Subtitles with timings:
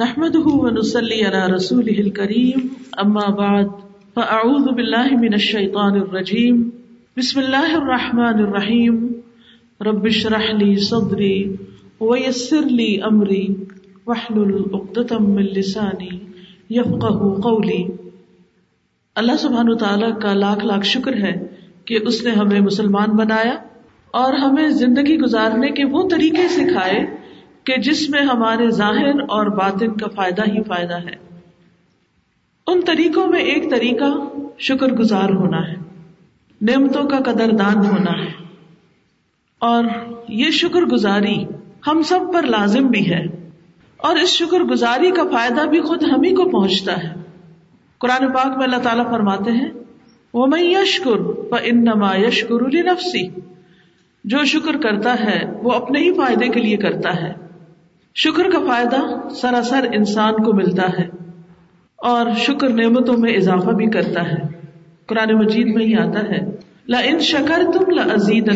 [0.00, 2.60] نحمده ونصلي على رسوله الكريم،
[3.04, 3.68] أما بعد،
[4.14, 6.70] فأعوذ بالله من الشيطان الرجيم.
[7.16, 9.12] بسم الله الرحمن الرحيم.
[9.80, 11.44] رب اشرح لي صدري
[12.00, 13.46] ويسر لي أمري.
[14.06, 16.18] واحلل عقدة من لساني
[16.70, 17.84] يفقه قولي.
[19.14, 21.46] اللہ سبحانہ تعالیٰ کا لاکھ لاکھ شکر ہے
[21.84, 23.54] کہ اس نے ہمیں مسلمان بنایا
[24.10, 27.19] اور ہمیں زندگی گزارنے کے وہ طریقے سکھائے
[27.64, 31.38] کہ جس میں ہمارے ظاہر اور باطن کا فائدہ ہی فائدہ ہے۔
[32.66, 35.76] ان طریقوں میں ایک طریقہ شکر گزار ہونا ہے،
[36.62, 38.30] نعمتوں کا قدر دان ہونا ہے۔
[39.58, 39.84] اور
[40.28, 41.44] یہ شکر گزاری
[41.86, 43.50] ہم سب پر لازم بھی ہے۔
[43.96, 47.14] اور اس شکر گزاری کا فائدہ بھی خود ہم ہی کو پہنچتا ہے۔
[47.98, 49.70] قرآن پاک میں اللہ تعالیٰ فرماتے ہیں
[50.34, 53.28] وہ میں یشکر و انما یشکر نفسی
[54.24, 57.49] جو شکر کرتا ہے، وہ اپنے ہی فائدے کے لیے کرتا ہے۔
[58.14, 61.08] شکر کا فائدہ سراسر انسان کو ملتا ہے
[61.96, 64.60] اور شکر نعمتوں میں اضافہ بھی کرتا ہے۔
[65.06, 66.50] قرآن مجید میں ہی آتا ہے
[66.88, 68.50] لا ان شکر تم لزید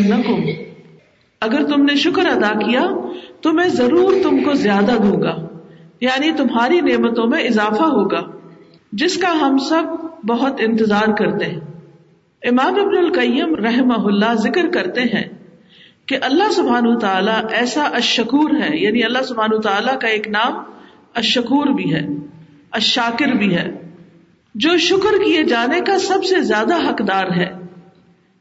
[1.40, 2.88] اگر تم نے شکر ادا کیا،
[3.40, 5.46] تو میں ضرور تم کو زیادہ دوں گا
[6.00, 8.20] یعنی تمہاری نعمتوں میں اضافہ ہوگا،
[8.92, 9.82] جس کا ہم سب
[10.26, 11.60] بہت انتظار کرتے ہیں۔
[12.42, 15.33] امام ابن القیم رحمہ اللہ ذکر کرتے ہیں
[16.06, 20.62] کہ اللہ سبحان تعالیٰ ایسا اشکور ہے یعنی اللہ سبحان تعالیٰ کا ایک نام
[21.14, 22.00] اشکور بھی ہے
[22.70, 23.92] اشاکر بھی ہے،
[24.54, 27.52] جو شکر کیے جانے کا سب سے زیادہ حقدار ہے۔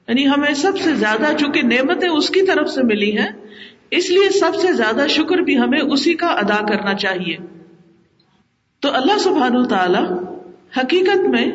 [0.08, 3.30] یعنی ہمیں سب سے زیادہ چونکہ نعمتیں اس کی طرف سے ملی ہیں،
[3.92, 7.38] اس لیے سب سے زیادہ شکر بھی ہمیں اسی کا ادا کرنا چاہیے۔
[8.80, 10.14] تو اللہ سبحان تعالی
[10.78, 11.52] حقیقت میں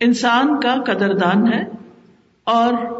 [0.00, 1.64] انسان کا قدردان ہے
[2.44, 2.97] اور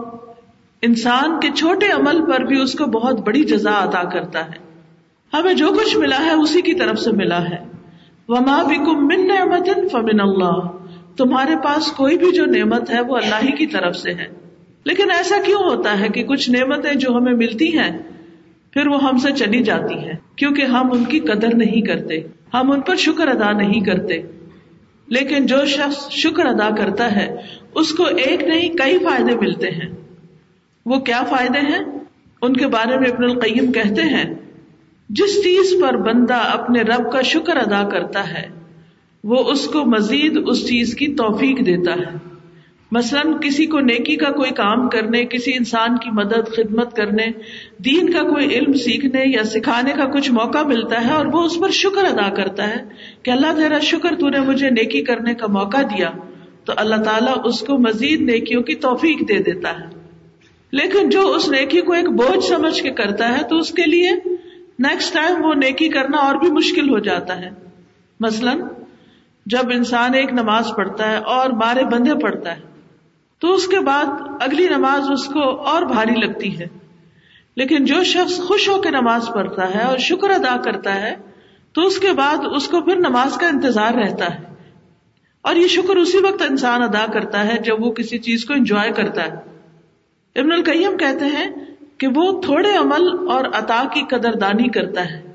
[0.83, 4.69] انسان کے چھوٹے عمل پر بھی اس کو بہت بڑی جزا ادا کرتا ہے۔
[5.33, 7.57] ہمیں جو کچھ ملا ہے اسی کی طرف سے ملا ہے۔
[8.29, 10.61] وما بکم من نعمت فمن اللہ
[11.17, 14.27] تمہارے پاس کوئی بھی جو نعمت ہے وہ اللہ ہی کی طرف سے ہے۔
[14.85, 17.99] لیکن ایسا کیوں ہوتا ہے کہ کچھ نعمتیں جو ہمیں ملتی ہیں،
[18.71, 22.21] پھر وہ ہم سے چلی جاتی ہیں۔ کیونکہ ہم ان کی قدر نہیں کرتے،
[22.55, 24.23] ہم ان پر شکر ادا نہیں کرتے۔
[25.07, 27.37] لیکن جو شخص شکر ادا کرتا ہے،
[27.75, 30.08] اس کو ایک نہیں، کئی فائدے ملتے ہیں۔
[30.89, 31.81] وہ کیا فائدے ہیں؟
[32.43, 34.35] ان کے بارے میں ابن القیم کہتے ہیں،
[35.11, 38.47] جس چیز پر بندہ اپنے رب کا شکر ادا کرتا ہے،
[39.25, 42.17] وہ اس کو مزید اس چیز کی توفیق دیتا ہے۔
[42.93, 47.27] مثلاً کسی کو نیکی کا کوئی کام کرنے، کسی انسان کی مدد، خدمت کرنے،
[47.79, 51.59] دین کا کوئی علم سیکھنے یا سکھانے کا کچھ موقع ملتا ہے اور وہ اس
[51.61, 52.85] پر شکر ادا کرتا ہے
[53.23, 56.11] کہ اللہ تیرا شکر تو نے مجھے نیکی کرنے کا موقع دیا،
[56.65, 59.98] تو اللہ تعالیٰ اس کو مزید نیکیوں کی توفیق دے دیتا ہے۔
[60.73, 64.11] لیکن جو اس نیکی کو ایک بوجھ سمجھ کے کرتا ہے، تو اس کے لیے
[64.79, 67.51] نیکسٹ ٹائم وہ نیکی کرنا اور بھی مشکل ہو جاتا ہے۔
[68.21, 68.63] مثلاً،
[69.47, 72.61] جب انسان ایک نماز پڑھتا ہے اور مارے بندے پڑھتا ہے،
[73.39, 74.05] تو اس کے بعد
[74.41, 76.67] اگلی نماز اس کو اور بھاری لگتی ہے۔
[77.57, 81.15] لیکن جو شخص خوش ہو کے نماز پڑھتا ہے اور شکر ادا کرتا ہے،
[81.73, 84.55] تو اس کے بعد اس کو پھر نماز کا انتظار رہتا ہے۔
[85.43, 88.91] اور یہ شکر اسی وقت انسان ادا کرتا ہے جب وہ کسی چیز کو انجوائے
[88.93, 89.58] کرتا ہے۔
[90.39, 91.47] ابن القیم کہتے ہیں
[91.99, 95.33] کہ وہ تھوڑے عمل اور عطا کی قدردانی کرتا ہے۔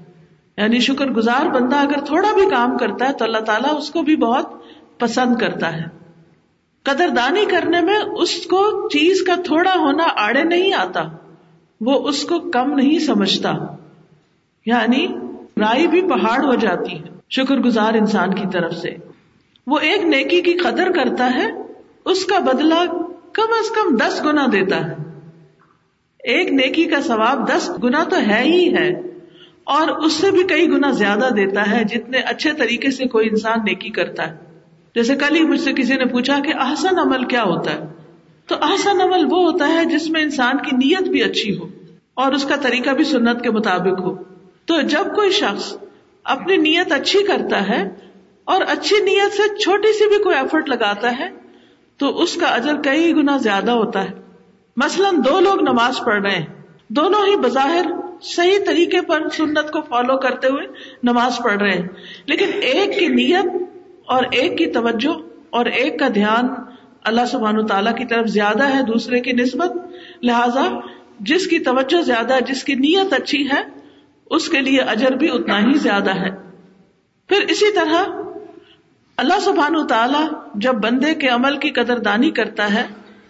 [0.57, 4.01] یعنی شکر گزار بندہ اگر تھوڑا بھی کام کرتا ہے تو اللہ تعالیٰ اس کو
[4.01, 4.49] بھی بہت
[4.99, 5.83] پسند کرتا ہے۔
[6.83, 11.01] قدر دانی کرنے میں اس کو چیز کا تھوڑا ہونا آڑے نہیں آتا،
[11.81, 13.51] وہ اس کو کم نہیں سمجھتا۔
[14.65, 15.07] یعنی
[15.57, 18.89] رائی بھی پہاڑ ہو جاتی ہے شکر گزار انسان کی طرف سے۔
[19.67, 21.51] وہ ایک نیکی کی قدر کرتا ہے،
[22.05, 22.91] اس کا بدلہ
[23.33, 24.95] کم از کم دس گنا دیتا ہے۔
[26.23, 28.89] ایک نیکی کا ثواب دس گنا تو ہے ہی ہے۔
[29.63, 33.59] اور اس سے بھی کئی گنا زیادہ دیتا ہے جتنے اچھے طریقے سے کوئی انسان
[33.65, 34.35] نیکی کرتا ہے۔
[34.95, 37.79] جیسے کل ہی مجھ سے کسی نے پوچھا کہ احسن عمل کیا ہوتا ہے؟
[38.47, 41.67] تو احسن عمل وہ ہوتا ہے جس میں انسان کی نیت بھی اچھی ہو
[42.13, 44.15] اور اس کا طریقہ بھی سنت کے مطابق ہو۔
[44.65, 45.77] تو جب کوئی شخص
[46.23, 47.89] اپنی نیت اچھی کرتا ہے
[48.43, 51.42] اور اچھی نیت سے چھوٹی سی بھی کوئی ایفرٹ لگاتا ہے
[52.03, 54.09] تو اس کا اجر کئی گنا زیادہ ہوتا ہے۔
[54.77, 56.45] مثلاً دو لوگ نماز پڑھ رہے ہیں۔
[56.89, 57.85] دونوں ہی بظاہر
[58.21, 60.67] صحیح طریقے پر سنت کو فالو کرتے ہوئے
[61.03, 61.87] نماز پڑھ رہے ہیں۔
[62.25, 63.45] لیکن ایک کی نیت
[64.05, 65.19] اور ایک کی توجہ
[65.49, 66.47] اور ایک کا دھیان
[67.03, 69.71] اللہ سبحان تعالیٰ کی طرف زیادہ ہے، دوسرے کی نسبت۔
[70.23, 70.79] لہذا
[71.19, 73.61] جس کی توجہ زیادہ، جس کی نیت اچھی ہے،
[74.29, 76.29] اس کے لیے اجر بھی اتنا ہی زیادہ ہے۔
[77.27, 78.23] پھر اسی طرح
[79.17, 82.87] اللہ سبحان و تعالیٰ جب بندے کے عمل کی قدر دانی کرتا ہے،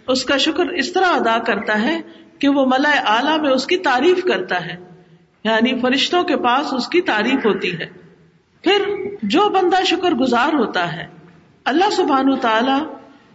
[0.08, 2.00] اس کا شکر اس طرح ادا کرتا ہے
[2.38, 4.76] کہ وہ ملا اعلی میں اس کی تعریف کرتا ہے۔
[5.44, 7.86] یعنی فرشتوں کے پاس اس کی تعریف ہوتی ہے۔
[8.62, 11.06] پھر جو بندہ شکر گزار ہوتا ہے،
[11.64, 12.84] اللہ سبحان و تعالی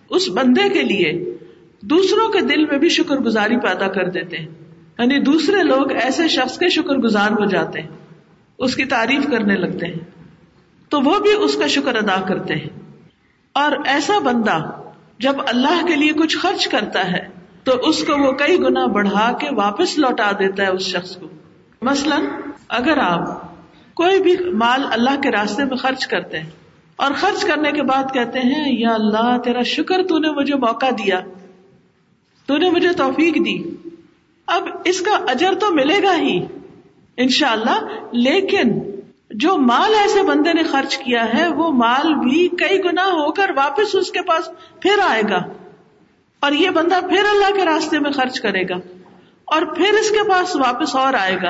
[0.10, 1.38] اس بندے کے لیے
[1.82, 4.48] دوسروں کے دل میں بھی شکر گزاری پیدا کر دیتے ہیں۔
[5.00, 7.90] یعنی دوسرے لوگ ایسے شخص کے شکر گزار ہو جاتے ہیں،
[8.58, 10.19] اس کی تعریف کرنے لگتے ہیں۔
[10.90, 12.80] تو وہ بھی اس کا شکر ادا کرتے ہیں۔
[13.54, 14.58] اور ایسا بندہ
[15.20, 17.28] جب اللہ کے لیے کچھ خرچ کرتا ہے،
[17.64, 21.28] تو اس کو وہ کئی گنا بڑھا کے واپس لوٹا دیتا ہے اس شخص کو۔
[21.82, 22.26] مثلاً
[22.68, 23.50] اگر آپ
[23.94, 26.50] کوئی بھی مال اللہ کے راستے میں خرچ کرتے ہیں
[26.96, 30.90] اور خرچ کرنے کے بعد کہتے ہیں، یا اللہ، تیرا شکر تو نے مجھے موقع
[30.90, 31.20] دیا،
[32.46, 33.90] تو نے مجھے توفیق دی۔
[34.48, 36.46] اب اس کا اجر تو ملے گا ہی،
[37.18, 38.89] انشاءاللہ اللہ لیکن
[39.40, 43.52] جو مال ایسے بندے نے خرچ کیا ہے، وہ مال بھی کئی گنا ہو کر
[43.56, 44.50] واپس اس کے پاس
[44.82, 45.38] پھر آئے گا۔
[46.40, 48.76] اور یہ بندہ پھر اللہ کے راستے میں خرچ کرے گا۔
[49.46, 51.50] اور پھر اس کے پاس واپس اور آئے گا۔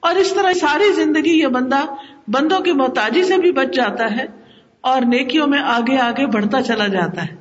[0.00, 1.80] اور اس طرح ساری زندگی یہ بندہ
[2.28, 4.26] بندوں کی محتاجی سے بھی بچ جاتا ہے
[4.80, 7.36] اور نیکیوں میں آگے آگے بڑھتا چلا جاتا ہے۔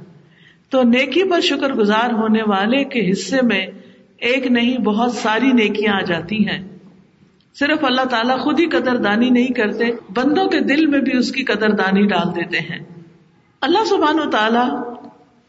[0.70, 3.68] تو نیکی پر شکر گزار ہونے والے کے حصے میں
[4.18, 6.75] ایک نہیں، بہت ساری نیکیاں آ جاتی ہیں۔
[7.60, 11.32] صرف اللہ تعالیٰ خود ہی قدر دانی نہیں کرتے، بندوں کے دل میں بھی اس
[11.32, 12.80] کی قدر دانی ڈال دیتے ہیں۔
[13.62, 14.94] اللہ سبحان و تعالیٰ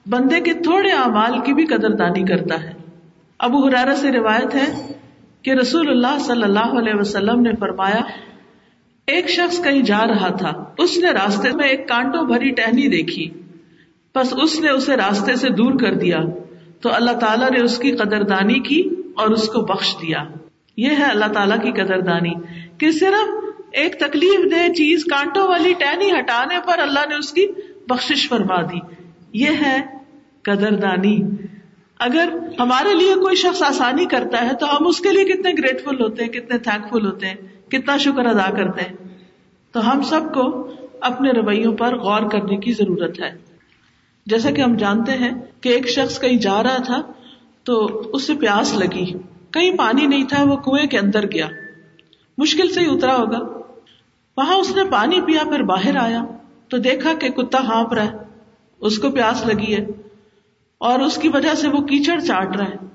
[0.06, 2.72] بندے کے تھوڑے اعمال کی بھی قدر دانی کرتا ہے۔
[3.38, 4.92] ابو حرارہ سے روایت ہے
[5.42, 8.00] کہ رسول اللہ صلی اللہ علیہ وسلم نے فرمایا،
[9.06, 13.30] ایک شخص کہیں جا رہا تھا، اس نے راستے میں ایک کانٹوں بھری ٹہنی دیکھی۔
[14.14, 16.18] بس اس نے اسے راستے سے دور کر دیا۔
[16.80, 18.82] تو اللہ تعالیٰ نے اس کی قدر دانی کی
[19.16, 20.24] اور اس کو بخش دیا۔
[20.76, 22.34] یہ ہے اللہ تعالیٰ کی قدر دانی
[22.78, 27.46] کہ صرف ایک تکلیف دہ چیز کانٹوں والی ٹہنی ہٹانے پر اللہ نے اس کی
[27.88, 28.78] بخش فرما دی۔
[29.32, 29.80] یہ ہے
[30.42, 31.18] قدر دانی
[31.98, 32.28] اگر
[32.60, 36.24] ہمارے لیے کوئی شخص آسانی کرتا ہے تو ہم اس کے لیے کتنے گریٹفل ہوتے
[36.24, 37.34] ہیں، کتنے تھینک فل ہوتے ہیں،
[37.70, 38.96] کتنا شکر ادا کرتے ہیں۔
[39.72, 40.70] تو ہم سب کو
[41.00, 43.30] اپنے رویوں پر غور کرنے کی ضرورت ہے۔
[44.26, 45.30] جیسا کہ ہم جانتے ہیں
[45.60, 47.02] کہ ایک شخص کہیں جا رہا تھا
[47.64, 49.12] تو اسے پیاس لگی۔
[49.52, 51.46] کہیں پانی نہیں تھا، وہ کنویں کے اندر گیا۔
[52.38, 53.38] مشکل سے ہی اترا ہوگا۔
[54.36, 56.24] وہاں اس نے پانی پیا، پھر باہر آیا۔
[56.68, 58.16] تو دیکھا کہ کتا ہانپ رہا ہے۔
[58.80, 59.86] اس کو پیاس لگی ہے۔
[60.78, 62.86] اور اس کی وجہ سے وہ کیچڑ چاٹ رہا ہے۔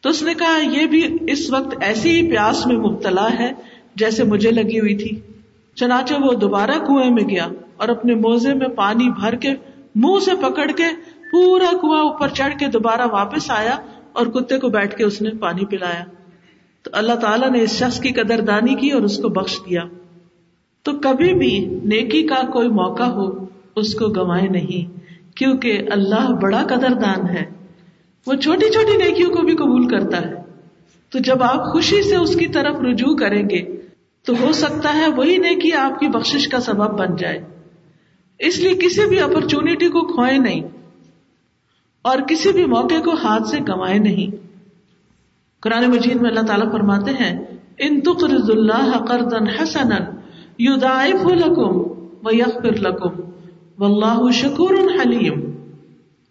[0.00, 3.52] تو اس نے کہا، یہ بھی اس وقت ایسی ہی پیاس میں مبتلا ہے
[3.94, 5.20] جیسے مجھے لگی ہوئی تھی۔
[5.74, 9.48] چنانچہ وہ دوبارہ کنویں میں گیا اور اپنے موزے میں پانی بھر کے
[9.94, 10.84] منہ سے پکڑ کے
[11.32, 13.76] پورا کنواں اوپر چڑھ کے دوبارہ واپس آیا۔
[14.12, 16.04] اور کتے کو بیٹھ کے اس نے پانی پلایا۔
[16.82, 19.82] تو اللہ تعالیٰ نے اس شخص کی قدر دانی کی اور اس کو بخش دیا۔
[20.82, 23.44] تو کبھی بھی نیکی کا کوئی موقع ہو،
[23.76, 25.00] اس کو گوائے نہیں،
[25.36, 27.44] کیونکہ اللہ بڑا قدر دان ہے۔
[28.26, 30.34] وہ چھوٹی چھوٹی نیکیوں کو بھی قبول کرتا ہے۔
[31.08, 33.76] تو جب آپ خوشی سے اس کی طرف رجوع کریں گے،
[34.26, 37.40] تو ہو سکتا ہے وہی نیکی آپ کی بخش کا سبب بن جائے۔
[38.38, 40.79] اس لیے کسی بھی اپرچونٹی کو کھوئے نہیں۔
[42.02, 44.36] اور کسی بھی موقع کو ہاتھ سے گنوائے نہیں۔
[45.60, 47.46] قرآن مجید میں اللہ تعالیٰ فرماتے ہیں،
[47.78, 49.96] ان تقرض اللہ قرضا حسنا
[50.58, 51.90] یضاعف لکم
[52.24, 53.20] ویغفر لکم
[53.78, 55.50] واللہ شکور حلیم۔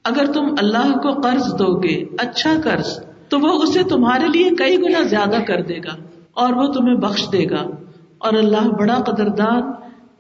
[0.04, 3.00] اگر تم اللہ کو قرض دو گے اچھا قرض،
[3.30, 5.96] تو وہ اسے تمہارے لیے کئی گنا زیادہ کر دے گا
[6.32, 7.70] اور وہ تمہیں بخش دے گا۔
[8.18, 9.62] اور اللہ بڑا قدردان،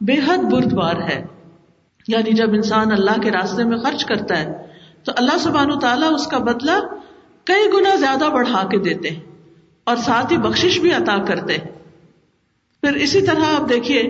[0.01, 1.25] بے حد بردوار ہے۔
[2.07, 4.68] یعنی جب انسان اللہ کے راستے میں خرچ کرتا ہے
[5.10, 6.72] تو اللہ سبحانہ تعالیٰ اس کا بدلہ
[7.44, 9.20] کئی گنا زیادہ بڑھا کے دیتے ہیں
[9.84, 11.72] اور ساتھ ہی بخش بھی عطا کرتے ہیں۔
[12.82, 14.04] پھر اسی طرح آپ دیکھیے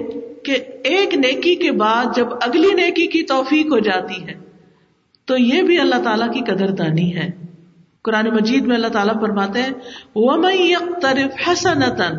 [0.44, 0.52] کہ
[0.84, 4.34] ایک نیکی کے بعد جب اگلی نیکی کی توفیق ہو جاتی ہے،
[5.26, 7.30] تو یہ بھی اللہ تعالیٰ کی قدر دانی ہے۔
[8.02, 9.72] قرآن مجید میں اللہ تعالیٰ فرماتے ہیں،
[10.16, 12.18] وَمَن يَقْتَرِفْ حَسَنَةً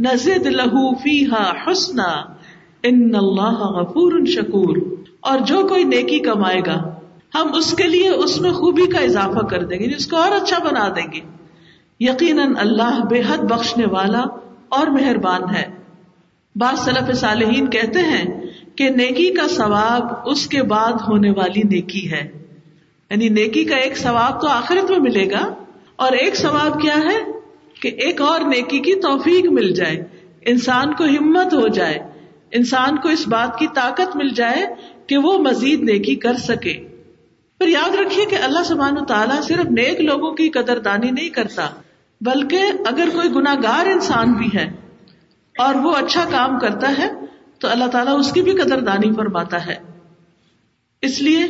[0.00, 2.22] نَزِدْ لَهُ فِيهَا حُسْنًا
[2.86, 4.80] إِنَّ اللَّهَ غَفُورٌ شَكُورٌ۔
[5.20, 6.91] اور جو کوئی نیکی کمائے گا
[7.34, 10.16] ہم اس کے لیے اس میں خوبی کا اضافہ کر دیں گے یعنی اس کو
[10.16, 11.20] اور اچھا بنا دیں گے۔
[12.00, 14.24] یقیناً اللہ بے حد بخشنے والا
[14.68, 15.82] اور مہربان ہے۔
[16.56, 18.40] بعض صلف صالحین کہتے ہیں
[18.76, 22.46] کہ نیکی کا ثواب اس کے بعد ہونے والی نیکی ہے۔
[23.10, 25.54] یعنی نیکی کا ایک ثواب تو آخرت میں ملے گا،
[25.96, 27.18] اور ایک ثواب کیا ہے؟
[27.80, 30.04] کہ ایک اور نیکی کی توفیق مل جائے،
[30.46, 31.98] انسان کو ہمت ہو جائے،
[32.50, 34.66] انسان کو اس بات کی طاقت مل جائے
[35.06, 36.91] کہ وہ مزید نیکی کر سکے۔
[37.62, 41.68] پھر یاد رکھیے کہ اللہ سبحانہ تعالیٰ صرف نیک لوگوں کی قدر دانی نہیں کرتا،
[42.20, 44.72] بلکہ اگر کوئی گناگار انسان بھی ہے
[45.58, 47.10] اور وہ اچھا کام کرتا ہے،
[47.58, 49.74] تو اللہ تعالیٰ اس کی بھی قدر دانی فرماتا ہے۔
[51.02, 51.46] اس لیے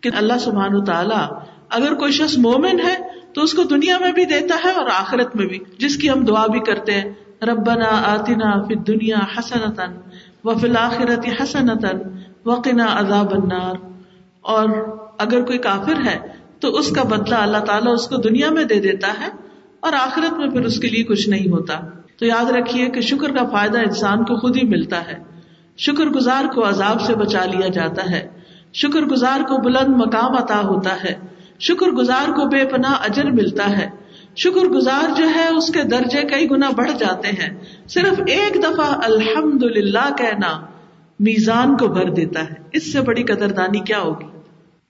[0.00, 2.96] کہ اللہ سبحان تعالیٰ اگر کوئی شخص مومن ہے،
[3.34, 6.24] تو اس کو دنیا میں بھی دیتا ہے اور آخرت میں بھی، جس کی ہم
[6.24, 9.86] دعا بھی کرتے ہیں، ربنا آتنا فی دنیا حسنتا
[10.44, 11.98] و فلاخرت حسنتن
[12.44, 13.74] وقنا عذاب النار۔
[14.40, 14.68] اور
[15.18, 16.18] اگر کوئی کافر ہے
[16.60, 19.28] تو اس کا بدلہ اللہ تعالیٰ اس کو دنیا میں دے دیتا ہے
[19.80, 21.80] اور آخرت میں پھر اس کے لیے کچھ نہیں ہوتا۔
[22.18, 25.18] تو یاد رکھیے کہ شکر کا فائدہ انسان کو خود ہی ملتا ہے۔
[25.78, 28.28] شکر گزار کو عذاب سے بچا لیا جاتا ہے۔
[28.74, 31.14] شکر گزار کو بلند مقام عطا ہوتا ہے۔
[31.60, 33.90] شکر گزار کو بے پناہ اجر ملتا ہے۔
[34.36, 37.58] شکر گزار جو ہے اس کے درجے کئی گنا بڑھ جاتے ہیں۔
[37.88, 40.60] صرف ایک دفعہ الحمد للہ کہنا
[41.20, 44.35] میزان کو بھر دیتا ہے۔ اس سے بڑی قدردانی کیا ہوگی؟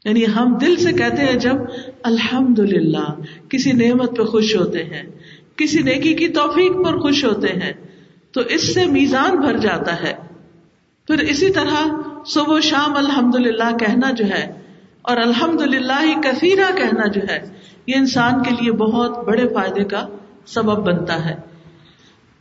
[0.06, 1.56] یعنی ہم دل سے کہتے ہیں جب
[2.02, 3.06] الحمد للہ
[3.48, 5.02] کسی نعمت پہ خوش ہوتے ہیں،
[5.56, 7.72] کسی نیکی کی توفیق پر خوش ہوتے ہیں،
[8.34, 10.12] تو اس سے میزان بھر جاتا ہے۔
[11.08, 11.78] پھر اسی طرح
[12.26, 14.44] صبح و شام الحمد للہ کہنا جو ہے،
[15.02, 17.38] اور الحمد للہ ہی کثیرہ کہنا جو ہے،
[17.86, 20.06] یہ انسان کے لیے بہت بڑے فائدے کا
[20.46, 21.34] سبب بنتا ہے۔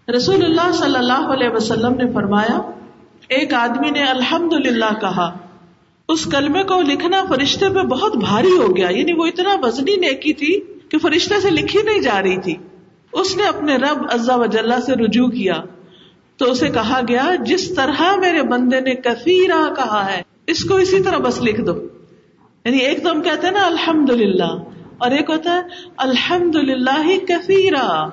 [0.07, 2.59] رسول اللہ صلی اللہ علیہ وسلم نے فرمایا،
[3.29, 5.27] ایک آدمی نے الحمد للہ کہا
[6.07, 10.33] اس کلمے کو لکھنا فرشتے پہ بہت بھاری ہو گیا۔ یعنی وہ اتنا وزنی نیکی
[10.33, 10.59] تھی
[10.89, 12.55] کہ فرشتے سے لکھی نہیں جا رہی تھی۔
[13.13, 15.61] اس نے اپنے رب عزا وجاللہ سے رجوع کیا۔
[16.37, 21.03] تو اسے کہا گیا، جس طرح میرے بندے نے کثیرہ کہا ہے، اس کو اسی
[21.03, 21.73] طرح بس لکھ دو۔
[22.65, 24.63] یعنی ایک تو ہم کہتے ہیں نا الحمد للہ
[24.97, 25.61] اور ایک ہوتا ہے
[25.97, 28.09] الحمد للہ کثیرہ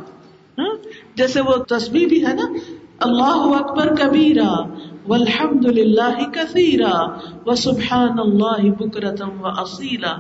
[0.59, 0.75] ہاں؟
[1.15, 2.53] جیسے وہ تصویر بھی ہے نا،
[2.99, 4.65] اللہ اکبر کبیرا
[5.09, 7.09] والحمد للہ کثیرا
[7.47, 10.17] و سبحان اللہ بکرتم و اصیلا۔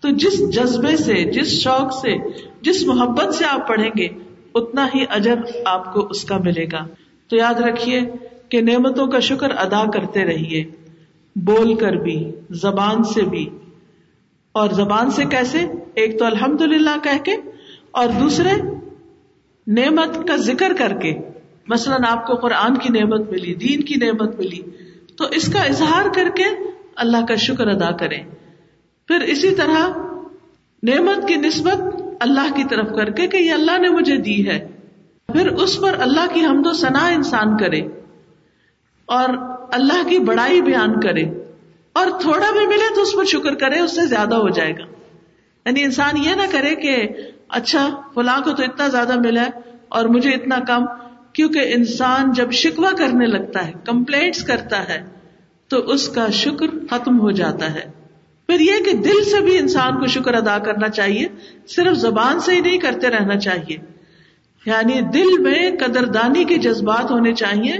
[0.00, 2.16] تو جس جذبے سے، جس شوق سے،
[2.62, 4.08] جس محبت سے آپ پڑھیں گے،
[4.54, 5.34] اتنا ہی اجر
[5.64, 6.86] آپ کو اس کا ملے گا۔
[7.28, 8.00] تو یاد رکھیے
[8.48, 10.64] کہ نعمتوں کا شکر ادا کرتے رہیے،
[11.36, 13.48] بول کر بھی، زبان سے بھی۔
[14.52, 15.58] اور زبان سے کیسے؟
[15.94, 17.36] ایک تو الحمد للہ کہہ کے،
[17.90, 18.50] اور دوسرے،
[19.66, 21.18] نعمت کا ذکر کر کے۔
[21.68, 24.60] مثلاً آپ کو قرآن کی نعمت ملی، دین کی نعمت ملی،
[25.16, 26.44] تو اس کا اظہار کر کے
[26.96, 28.24] اللہ کا شکر ادا کریں۔
[29.08, 29.88] پھر اسی طرح
[30.82, 34.68] نعمت کی نسبت اللہ کی طرف کر کے کہ یہ اللہ نے مجھے دی ہے۔
[35.26, 37.80] پھر اس پر اللہ کی حمد و ثنا انسان کرے
[39.06, 39.28] اور
[39.72, 41.22] اللہ کی بڑائی بیان کرے
[41.92, 44.84] اور تھوڑا بھی ملے تو اس پر شکر کرے، اس سے زیادہ ہو جائے گا۔
[45.66, 47.08] یعنی انسان یہ نہ کرے کہ
[47.48, 49.50] اچھا فلاں کو تو اتنا زیادہ ملا ہے
[49.88, 50.84] اور مجھے اتنا کم
[51.32, 55.02] کیونکہ انسان جب شکوا کرنے لگتا ہے کمپلینٹس کرتا ہے،
[55.68, 57.90] تو اس کا شکر ختم ہو جاتا ہے۔
[58.46, 61.26] پھر یہ کہ دل سے بھی انسان کو شکر ادا کرنا چاہیے،
[61.68, 63.76] صرف زبان سے ہی نہیں کرتے رہنا چاہیے۔
[64.66, 67.72] یعنی دل میں قدردانی کے جذبات ہونے چاہیے،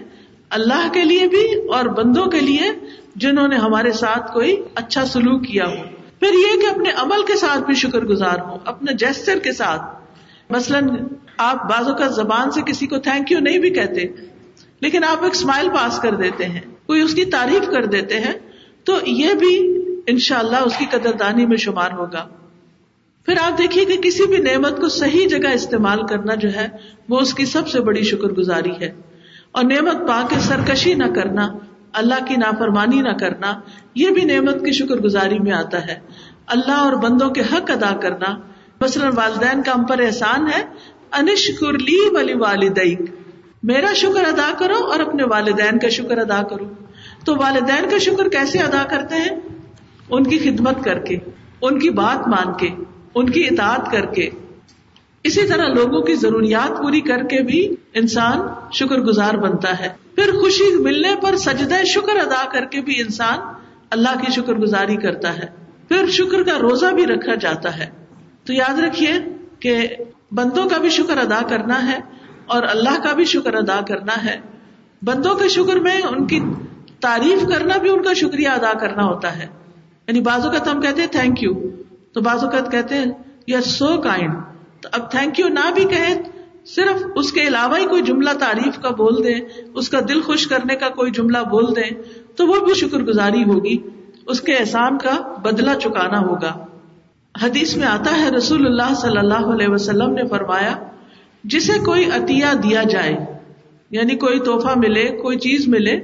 [0.51, 2.73] اللہ کے لیے بھی اور بندوں کے لیے،
[3.17, 5.83] جنہوں نے ہمارے ساتھ کوئی اچھا سلوک کیا ہو۔
[6.21, 10.02] پھر یہ کہ اپنے عمل کے ساتھ بھی شکر گزار ہو اپنے جیسر کے ساتھ۔
[10.53, 10.89] مثلاً
[11.39, 14.05] آپ بازو کا زبان سے کسی کو تھینک یو نہیں بھی کہتے،
[14.81, 18.33] لیکن آپ ایک اسمائل پاس کر دیتے ہیں، کوئی اس کی تعریف کر دیتے ہیں،
[18.85, 22.29] تو یہ بھی ان شاء اللہ اس کی قدردانی میں شمار ہوگا۔
[23.27, 26.69] پھر آپ دیکھیے کہ کسی بھی نعمت کو صحیح جگہ استعمال کرنا جو ہے،
[27.09, 28.93] وہ اس کی سب سے بڑی شکر گزاری ہے۔
[29.53, 31.49] اور نعمت پا کے سرکشی نہ کرنا،
[31.93, 33.61] اللہ کی نافرمانی نہ کرنا،
[33.95, 35.99] یہ بھی نعمت کی شکر گزاری میں آتا ہے۔
[36.47, 38.52] اللہ اور بندوں کے حق ادا کرنا
[38.83, 40.65] مثلاً والدین کا ہم پر احسان ہے،
[41.13, 42.99] انشکر لی ولی والدیک۔
[43.63, 46.65] میرا شکر ادا کرو اور اپنے والدین کا شکر ادا کرو۔
[47.25, 49.39] تو والدین کا شکر کیسے ادا کرتے ہیں؟
[50.11, 51.19] ان کی خدمت کر کے،
[51.63, 52.69] ان کی بات مان کے،
[53.15, 54.31] ان کی اطاعت کر کے۔
[55.25, 58.41] اسی طرح لوگوں کی ضروریات پوری کر کے بھی انسان
[58.73, 63.39] شکر گزار بنتا ہے۔ پھر خوشی ملنے پر سجدہ شکر ادا کر کے بھی انسان
[63.91, 65.47] اللہ کی شکر گزاری کرتا ہے۔
[65.89, 68.02] پھر شکر کا روزہ بھی رکھا جاتا ہے۔
[68.45, 69.13] تو یاد رکھیے
[69.61, 69.89] کہ
[70.33, 72.01] بندوں کا بھی شکر ادا کرنا ہے
[72.47, 74.37] اور اللہ کا بھی شکر ادا کرنا ہے۔
[75.03, 76.41] بندوں کے شکر میں ان کی
[77.01, 79.47] تعریف کرنا بھی ان کا شکریہ ادا کرنا ہوتا ہے۔
[80.09, 81.55] یعنی بعض اوقات ہم کہتے ہیں تھینک یو
[82.13, 83.05] تو بعض اوقات کہتے ہیں
[83.47, 84.35] یو آر سو کائنڈ
[84.81, 86.23] تو اب تھینک یو نہ بھی کہے
[86.67, 89.41] صرف اس کے علاوہ ہی کوئی جملہ تعریف کا بول دیں،
[89.75, 92.03] اس کا دل خوش کرنے کا کوئی جملہ بول دیں،
[92.37, 93.77] تو وہ بھی شکر گزاری ہوگی،
[94.27, 96.67] اس کے احسان کا بدلہ چکانا ہوگا۔
[97.35, 100.75] حدیث میں آتا ہے، رسول اللہ صلی اللہ علیہ وسلم نے فرمایا،
[101.45, 103.17] جسے کوئی عطیہ دیا جائے
[103.91, 106.01] یعنی کوئی توحفہ ملے، کوئی چیز ملے،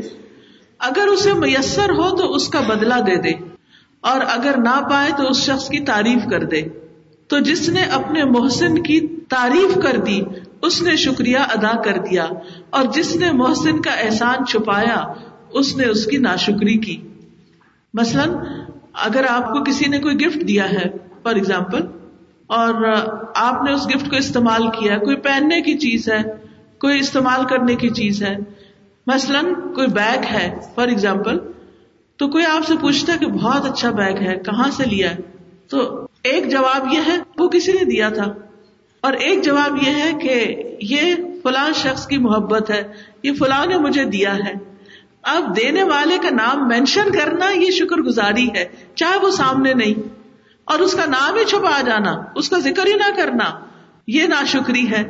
[0.78, 3.32] اگر اسے میسر ہو تو اس کا بدلہ دے دے،
[4.00, 6.62] اور اگر نہ پائے تو اس شخص کی تعریف کر دے۔
[7.30, 10.20] تو جس نے اپنے محسن کی تعریف کر دی،
[10.62, 12.26] اس نے شکریہ ادا کر دیا،
[12.70, 14.96] اور جس نے محسن کا احسان چھپایا،
[15.50, 16.96] اس نے اس کی ناشکری کی۔
[17.94, 18.34] مثلاً،
[18.92, 21.80] اگر آپ کو کسی نے کوئی گفٹ دیا ہے فار ایگزامپل
[22.46, 22.74] اور
[23.34, 26.22] آپ نے اس گفٹ کو استعمال کیا کوئی پہننے کی چیز ہے،
[26.78, 28.36] کوئی استعمال کرنے کی چیز ہے۔
[29.06, 31.38] مثلاً کوئی بیگ ہے فار ایگزامپل
[32.16, 35.16] تو کوئی آپ سے پوچھتا ہے کہ بہت اچھا بیگ ہے، کہاں سے لیا ہے؟
[35.68, 38.24] تو ایک جواب یہ ہے، وہ کسی نے دیا تھا۔
[39.00, 42.82] اور ایک جواب یہ ہے کہ یہ فلاں شخص کی محبت ہے،
[43.22, 44.52] یہ فلاں نے مجھے دیا ہے۔
[45.22, 50.17] اب دینے والے کا نام مینشن کرنا یہ شکر گزاری ہے، چاہے وہ سامنے نہیں۔
[50.68, 53.44] اور اس کا نام ہی چھپا جانا، اس کا ذکر ہی نہ کرنا،
[54.06, 55.04] یہ ناشکری ہے۔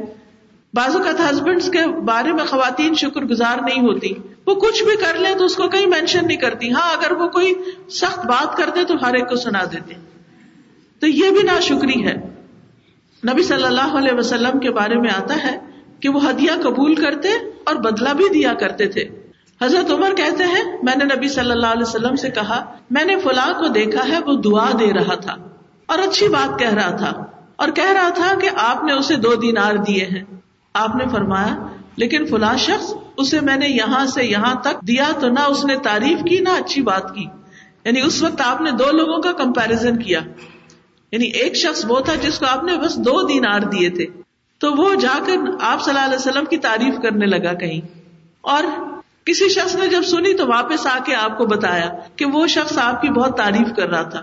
[0.75, 4.13] بازو کا ہسبینڈ کے بارے میں خواتین شکر گزار نہیں ہوتی۔
[4.47, 7.29] وہ کچھ بھی کر لے تو اس کو کہیں مینشن نہیں کرتی۔ ہاں اگر وہ
[7.29, 7.55] کوئی
[7.91, 9.95] سخت بات کرتے تو ہر ایک کو سنا دیتے۔
[11.01, 12.15] تو یہ بھی نا شکری ہے۔
[13.33, 15.59] نبی صلی اللہ علیہ وسلم کے بارے میں آتا ہے
[16.01, 17.29] کہ وہ ہدیہ قبول کرتے
[17.65, 19.05] اور بدلا بھی دیا کرتے تھے۔
[19.63, 23.17] حضرت عمر کہتے ہیں، میں نے نبی صلی اللہ علیہ وسلم سے کہا، میں نے
[23.19, 25.48] فلاں کو دیکھا ہے، وہ دعا دے رہا تھا۔
[25.89, 27.25] اور اچھی بات کہہ رہا تھا
[27.57, 30.25] اور کہہ رہا تھا کہ آپ نے اسے دو دینار دیے ہیں۔
[30.75, 31.67] آپ نے فرمایا،
[31.97, 35.77] لیکن فلاں شخص اسے میں نے یہاں سے یہاں تک دیا تو نہ اس نے
[35.77, 37.25] تعریف کی نہ اچھی بات کی۔
[37.85, 40.21] یعنی اس وقت آپ نے دو لوگوں کا کمپیرزن کیا۔
[41.13, 44.07] یعنی ایک شخص وہ تھا جس کو آپ نے بس دو دینار دیے تھے۔
[44.59, 47.99] تو وہ جا کر آپ صلی اللہ علیہ وسلم کی تعریف کرنے لگا کہیں۔
[48.41, 48.63] اور
[49.25, 52.79] کسی شخص نے جب سنی تو واپس آ کے آپ کو بتایا کہ وہ شخص
[52.79, 54.21] آپ کی بہت تعریف کر رہا تھا۔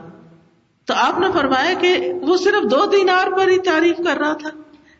[0.85, 4.49] تو آپ نے فرمایا کہ وہ صرف دو دینار پر ہی تعریف کر رہا تھا۔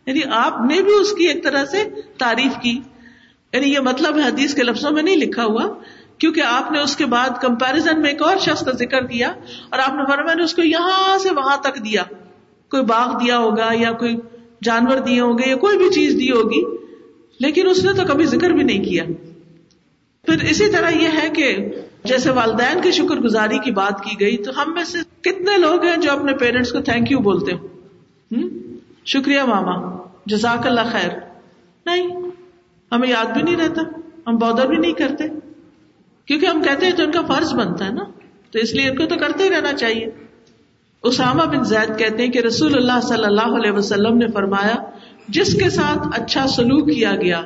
[0.06, 1.84] یعنی آپ نے بھی اس کی ایک طرح سے
[2.18, 2.80] تعریف کی۔
[3.54, 5.68] یعنی یہ مطلب حدیث کے لفظوں میں نہیں لکھا ہوا،
[6.18, 9.34] کیونکہ آپ نے اس کے بعد کمپیرزن میں ایک اور شخص کا ذکر کیا
[9.70, 12.04] اور آپ نے فرمایا نے اس کو یہاں سے وہاں تک دیا۔
[12.72, 14.16] کوئی باغ دیا ہوگا یا کوئی
[14.64, 16.64] جانور دیے ہوں گے یا کوئی بھی چیز دی ہوگی،
[17.40, 19.04] لیکن اس نے تو کبھی ذکر بھی نہیں کیا۔
[20.26, 21.58] پھر اسی طرح یہ ہے کہ
[22.06, 25.84] جیسے والدین کی شکر گزاری کی بات کی گئی تو ہم میں سے کتنے لوگ
[25.84, 27.68] ہیں جو اپنے پیرنٹس کو تھینک یو بولتے ہو
[29.06, 31.10] شکریہ ماما، جزاک اللہ خیر۔
[31.86, 32.08] نہیں،
[32.92, 33.82] ہمیں یاد بھی نہیں رہتا،
[34.28, 35.24] ہم بودر بھی نہیں کرتے۔
[36.26, 38.04] کیونکہ ہم کہتے ہیں تو ان کا فرض بنتا ہے نا،
[38.52, 40.08] تو اس لیے ان کو تو کرتے ہی رہنا چاہیے۔
[41.04, 44.76] اسامہ بن زید کہتے ہیں کہ رسول اللہ صلی اللہ علیہ وسلم نے فرمایا،
[45.28, 47.42] جس کے ساتھ اچھا سلوک کیا گیا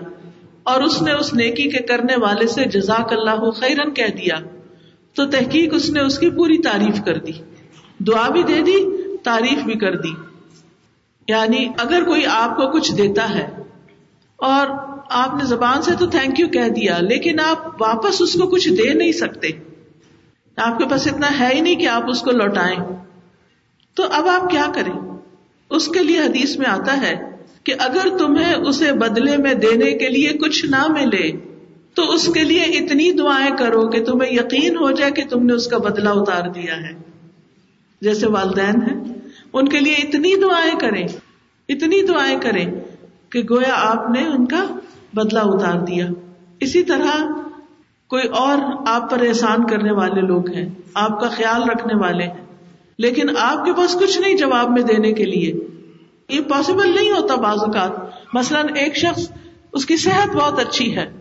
[0.69, 4.35] اور اس نے اس نیکی کے کرنے والے سے جزاک اللہ خیرن کہہ دیا۔
[5.13, 7.31] تو تحقیق اس نے اس کی پوری تعریف کر دی۔
[7.99, 8.85] دعا بھی دے دی،
[9.23, 10.09] تعریف بھی کر دی۔
[11.27, 13.47] یعنی اگر کوئی آپ کو کچھ دیتا ہے
[14.35, 14.67] اور
[15.09, 18.69] آپ نے زبان سے تو تھینک یو کہہ دیا، لیکن آپ واپس اس کو کچھ
[18.69, 19.47] دے نہیں سکتے۔
[20.57, 22.75] آپ کے پاس اتنا ہے ہی نہیں کہ آپ اس کو لوٹائیں۔
[23.93, 24.99] تو اب آپ کیا کریں؟
[25.69, 27.28] اس کے لیے حدیث میں آتا ہے
[27.69, 31.31] کہ اگر تمہیں اسے بدلے میں دینے کے لیے کچھ نہ ملے،
[31.93, 35.53] تو اس کے لیے اتنی دعائیں کرو کہ تمہیں یقین ہو جائے کہ تم نے
[35.53, 36.93] اس کا بدلا اتار دیا ہے۔
[38.01, 39.13] جیسے والدین ہیں،
[39.53, 41.07] ان کے لیے اتنی دعائیں کریں،
[41.69, 42.65] اتنی دعائیں کریں
[43.29, 44.65] کہ گویا آپ نے ان کا
[45.13, 46.07] بدلا اتار دیا۔
[46.59, 47.27] اسی طرح
[48.07, 52.45] کوئی اور آپ پر احسان کرنے والے لوگ ہیں، آپ کا خیال رکھنے والے ہیں،
[52.97, 55.53] لیکن آپ کے پاس کچھ نہیں جواب میں دینے کے لیے۔
[56.29, 57.91] یہ پاسبل نہیں ہوتا بعض اوقات۔
[58.33, 59.31] مثلاً ایک شخص،
[59.73, 61.11] اس کی صحت بہت اچھی ہے۔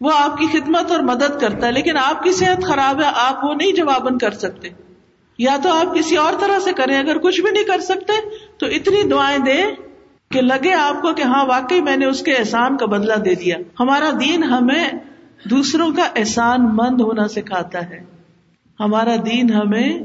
[0.00, 3.44] وہ آپ کی خدمت اور مدد کرتا ہے، لیکن آپ کی صحت خراب ہے، آپ
[3.44, 4.68] وہ نہیں جوابن کر سکتے۔
[5.38, 8.12] یا تو آپ کسی اور طرح سے کریں، اگر کچھ بھی نہیں کر سکتے،
[8.58, 9.66] تو اتنی دعائیں دیں
[10.30, 13.34] کہ لگے آپ کو کہ ہاں واقعی میں نے اس کے احسان کا بدلا دے
[13.34, 14.88] دیا۔ ہمارا دین ہمیں
[15.50, 18.04] دوسروں کا احسان مند ہونا سکھاتا ہے۔
[18.80, 19.98] ہمارا دین ہمیں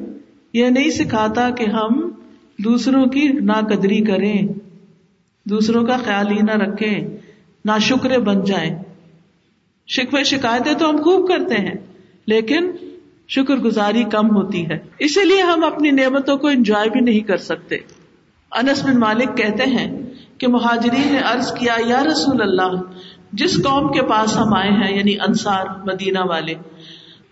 [0.53, 2.11] یہ نہیں سکھاتا کہ ہم
[2.57, 4.47] دوسروں کی نا قدری کریں،
[5.45, 7.17] دوسروں کا خیال ہی نہ رکھیں
[7.65, 8.83] نہ شکرے بن جائیں۔
[9.87, 11.75] شکوے شکایتیں تو ہم خوب کرتے ہیں،
[12.27, 12.71] لیکن
[13.27, 17.37] شکر گزاری کم ہوتی ہے۔ اسی لیے ہم اپنی نعمتوں کو انجوائے بھی نہیں کر
[17.37, 17.75] سکتے۔
[18.51, 20.01] انس بن مالک کہتے ہیں
[20.37, 22.81] کہ مہاجرین نے عرض کیا، یا رسول اللہ،
[23.33, 26.53] جس قوم کے پاس ہم آئے ہیں یعنی انصار، مدینہ والے،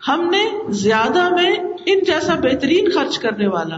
[0.08, 1.56] ہم نے زیادہ میں
[1.86, 3.78] ان جیسا بہترین خرچ کرنے والا۔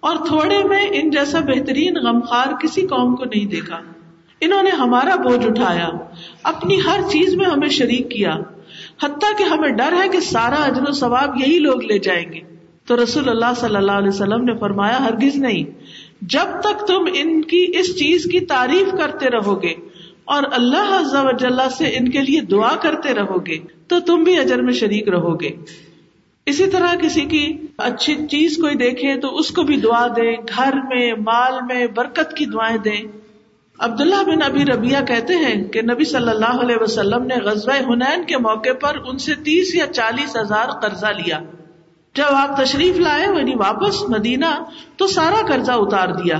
[0.00, 3.80] اور تھوڑے میں ان جیسا بہترین غمخار کسی قوم کو نہیں دیکھا۔
[4.40, 5.88] انہوں نے ہمارا بوجھ اٹھایا،
[6.42, 8.34] اپنی ہر چیز میں ہمیں شریک کیا۔
[9.02, 12.40] حتیٰ کہ ہمیں ڈر ہے کہ سارا اجر و ثواب یہی لوگ لے جائیں گے۔
[12.86, 15.64] تو رسول اللہ صلی اللہ علیہ وسلم نے فرمایا، ہرگز نہیں۔
[16.22, 19.74] جب تک تم ان کی اس چیز کی تعریف کرتے رہو گے
[20.24, 23.58] اور اللہ سے ان کے لیے دعا کرتے رہو گے،
[23.88, 25.50] تو تم بھی اجر میں شریک رہو گے۔
[26.50, 30.74] اسی طرح کسی کی اچھی چیز کوئی دیکھے تو اس کو بھی دعا دے گھر
[30.88, 33.02] میں، مال میں برکت کی دعائیں دیں۔
[33.78, 38.24] عبداللہ بن ابی ربیہ کہتے ہیں کہ نبی صلی اللہ علیہ وسلم نے غزوہ ہنین
[38.24, 41.38] کے موقع پر ان سے تیس یا چالیس ہزار قرضہ لیا۔
[42.14, 44.64] جب آپ تشریف لائے یعنی واپس مدینہ،
[44.96, 46.38] تو سارا قرضہ اتار دیا۔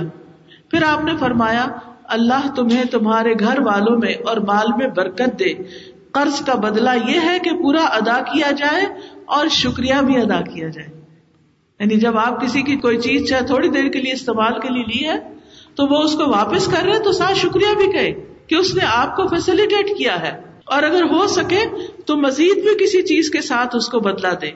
[0.71, 1.65] پھر آپ نے فرمایا،
[2.03, 5.53] اللہ تمہیں تمہارے گھر والوں میں اور مال میں برکت دے۔
[6.11, 8.85] قرض کا بدلہ یہ ہے کہ پورا ادا کیا جائے
[9.25, 10.87] اور شکریہ بھی ادا کیا جائے۔
[11.79, 14.83] یعنی جب آپ کسی کی کوئی چیز چاہے تھوڑی دیر کے لیے استعمال کے لیے
[14.83, 15.19] لی ہے،
[15.75, 18.11] تو وہ اس کو واپس کر رہے تو ساتھ شکریہ بھی کہے
[18.47, 21.65] کہ اس نے آپ کو فیسلٹیٹ کیا ہے۔ اور اگر ہو سکے
[22.05, 24.51] تو مزید بھی کسی چیز کے ساتھ اس کو بدلا دے۔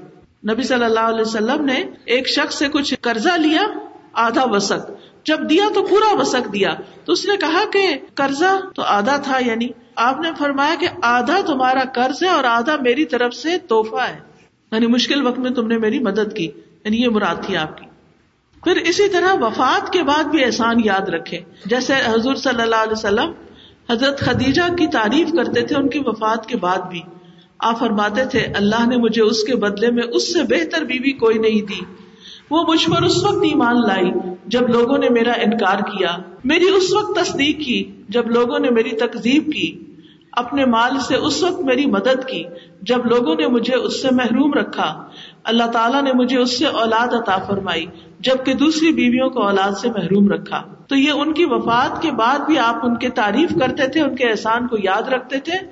[0.53, 3.61] نبی صلی اللہ علیہ وسلم نے ایک شخص سے کچھ قرضہ لیا،
[4.13, 4.91] آدھا وسک
[5.25, 6.69] جب دیا تو پورا وسک دیا۔
[7.05, 11.41] تو اس نے کہا کہ قرضہ تو آدھا تھا یعنی آپ نے فرمایا کہ آدھا
[11.45, 14.19] تمہارا قرض ہے اور آدھا میری طرف سے توحفہ ہے۔
[14.71, 16.45] یعنی مشکل وقت میں تم نے میری مدد کی
[16.83, 17.85] یعنی یہ مراد تھی آپ کی۔
[18.63, 22.93] پھر اسی طرح وفات کے بعد بھی احسان یاد رکھے جیسے حضور صلی اللہ علیہ
[22.93, 23.31] وسلم
[23.89, 27.01] حضرت خدیجہ کی تعریف کرتے تھے ان کی وفات کے بعد بھی۔
[27.59, 31.37] آپ فرماتے تھے، اللہ نے مجھے اس کے بدلے میں اس سے بہتر بیوی کوئی
[31.37, 31.85] نہیں دی۔
[32.49, 36.93] وہ مجھ پر اس وقت ایمان لائی۔ جب لوگوں نے میرا انکار کیا، میری اس
[36.93, 39.79] وقت تصدیق کی، جب لوگوں نے میری تقزیب کی،
[40.31, 42.43] اپنے مال سے اس وقت میری مدد کی،
[42.81, 45.09] جب لوگوں نے مجھے اس سے محروم رکھا،
[45.43, 47.85] اللہ تعالیٰ نے مجھے اس سے اولاد عطا فرمائی،
[48.19, 52.39] جبکہ دوسری بیویوں کو اولاد سے محروم رکھا۔ تو یہ ان کی وفات کے بعد
[52.39, 55.67] بھی آپ ان کی تعریف کرتے تھے، ان کے احسان کو یاد رکھتے تھے۔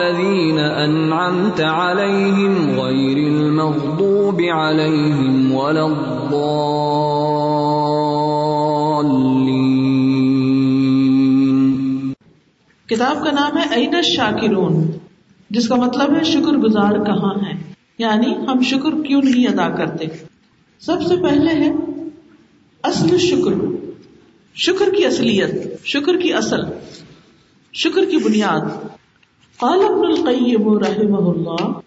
[0.77, 6.51] أنعمت عليهم غير المغضوب عليهم ولا الضالين۔
[12.87, 14.91] کتاب کا نام ہے این الشاکرون،
[15.49, 20.05] جس کا مطلب ہے شکر گزار کہاں ہے یعنی ہم شکر کیوں نہیں ادا کرتے؟
[20.79, 21.71] سب سے پہلے ہے
[22.83, 23.51] اصل شکر
[24.55, 26.59] شکر کی اصلیت، شکر کی اصل،
[27.73, 28.87] شکر کی بنیاد۔
[29.61, 31.79] قال ابن القیم رحمہ اللہ،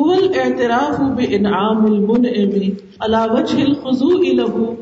[0.00, 4.74] هو الاعتراف بانعام المنعم على وجه الخضوع له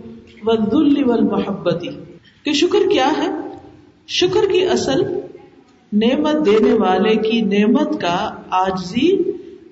[0.44, 1.84] والذل والمحبت.
[2.44, 3.28] کہ شکر کیا ہے؟
[4.08, 5.02] شکر کی اصل
[5.92, 9.22] نعمت دینے والے کی نعمت کا آجزی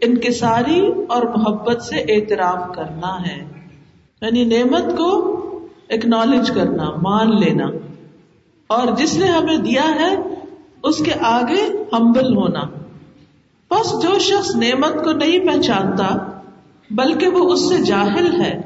[0.01, 3.45] انکساری اور محبت سے اعتراف کرنا ہے۔
[4.23, 5.39] یعنی نعمت کو
[5.91, 7.67] اکنالج کرنا، مان لینا۔
[8.67, 10.32] اور جس نے ہمیں دیا ہے
[10.83, 12.61] اس کے آگے ہمبل ہونا۔
[13.71, 16.09] بس جو شخص نعمت کو نہیں پہچانتا،
[16.91, 18.61] بلکہ وہ اس سے جاہل ہے،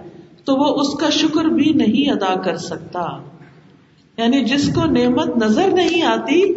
[0.44, 3.06] تو وہ اس کا شکر بھی نہیں ادا کر سکتا۔
[4.18, 6.54] یعنی جس کو نعمت نظر نہیں آتی،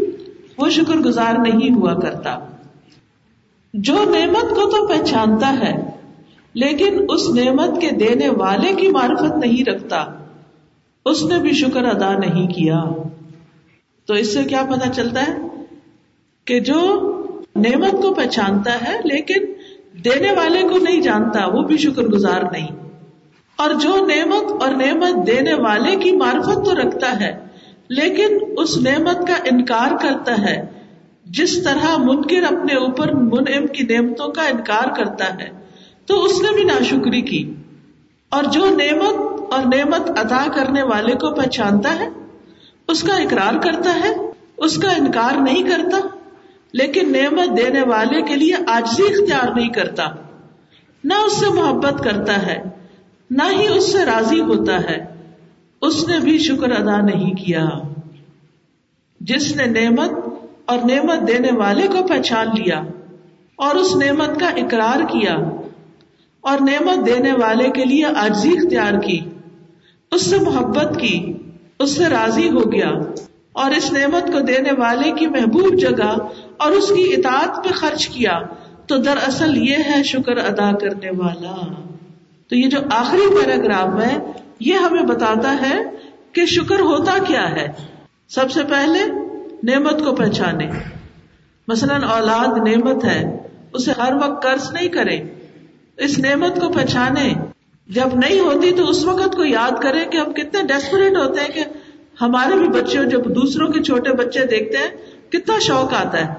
[0.57, 2.39] وہ شکر گزار نہیں ہوا کرتا۔
[3.73, 5.89] جو نعمت کو تو پہچانتا ہے،
[6.53, 10.05] لیکن اس نعمت کے دینے والے کی معرفت نہیں رکھتا،
[11.05, 12.83] اس نے بھی شکر ادا نہیں کیا۔
[14.05, 15.48] تو اس سے کیا پتا چلتا ہے؟
[16.49, 16.75] کہ جو
[17.55, 19.53] نعمت کو پہچانتا ہے لیکن
[20.05, 22.67] دینے والے کو نہیں جانتا، وہ بھی شکر گزار نہیں۔
[23.55, 27.39] اور جو نعمت اور نعمت دینے والے کی معرفت تو رکھتا ہے،
[27.89, 30.65] لیکن اس نعمت کا انکار کرتا ہے۔
[31.25, 35.49] جس طرح منکر اپنے اوپر منعم کی نعمتوں کا انکار کرتا ہے،
[36.05, 37.53] تو اس نے بھی ناشکری کی۔
[38.29, 42.09] اور جو نعمت اور نعمت ادا کرنے والے کو پہچانتا ہے،
[42.87, 44.15] اس کا اقرار کرتا ہے،
[44.57, 45.97] اس کا انکار نہیں کرتا۔
[46.73, 50.03] لیکن نعمت دینے والے کے لیے آجزی اختیار نہیں کرتا،
[51.03, 52.63] نہ اس سے محبت کرتا ہے،
[53.29, 55.05] نہ ہی اس سے راضی ہوتا ہے۔
[55.81, 57.69] اس نے بھی شکر ادا نہیں کیا۔
[59.19, 60.11] جس نے نعمت
[60.65, 62.83] اور نعمت دینے والے کو پہچان لیا
[63.55, 65.35] اور اس نعمت کا اقرار کیا
[66.41, 69.19] اور نعمت دینے والے کے لیے آجزی اختیار کی،
[70.11, 71.33] اس سے محبت کی،
[71.79, 72.91] اس سے راضی ہو گیا۔
[73.59, 76.17] اور اس نعمت کو دینے والے کی محبوب جگہ
[76.57, 78.39] اور اس کی اطاعت پہ خرچ کیا،
[78.87, 81.83] تو دراصل یہ ہے شکر ادا کرنے والا۔
[82.47, 84.17] تو یہ جو آخری پیراگراف ہے،
[84.59, 85.83] یہ ہمیں بتاتا ہے
[86.31, 87.67] کہ شکر ہوتا کیا ہے۔
[88.29, 88.99] سب سے پہلے
[89.63, 90.65] نعمت کو پہچانے۔
[91.67, 93.37] مثلاً اولاد نعمت ہے،
[93.73, 95.19] اسے ہر وقت قرض نہیں کرے۔
[95.97, 97.33] اس نعمت کو پہچانے۔
[97.87, 101.49] جب نہیں ہوتی تو اس وقت کو یاد کرے کہ ہم کتنے ڈیسپریٹ ہوتے ہیں
[101.49, 101.63] کہ
[102.21, 104.95] ہمارے بھی بچے جب دوسروں کے چھوٹے بچے دیکھتے ہیں،
[105.31, 106.33] کتنا شوق آتا ہے۔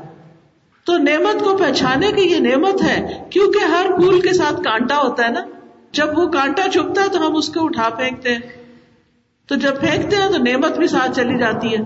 [0.85, 5.25] تو نعمت کو پہچانے کی یہ نعمت ہے، کیونکہ ہر پھول کے ساتھ کانٹا ہوتا
[5.25, 5.41] ہے نا۔
[5.93, 8.41] جب وہ کانٹا چپتا ہے تو ہم اس کو اٹھا پھینکتے ہیں۔
[9.47, 11.83] تو جب پھینکتے ہیں تو نعمت بھی ساتھ چلی جاتی ہے۔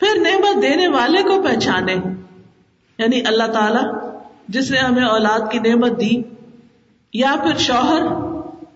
[0.00, 1.96] پھر نعمت دینے والے کو پہچانے۔
[2.98, 4.08] یعنی اللہ تعالی،
[4.48, 6.22] جس نے ہمیں اولاد کی نعمت دی،
[7.12, 8.02] یا پھر شوہر،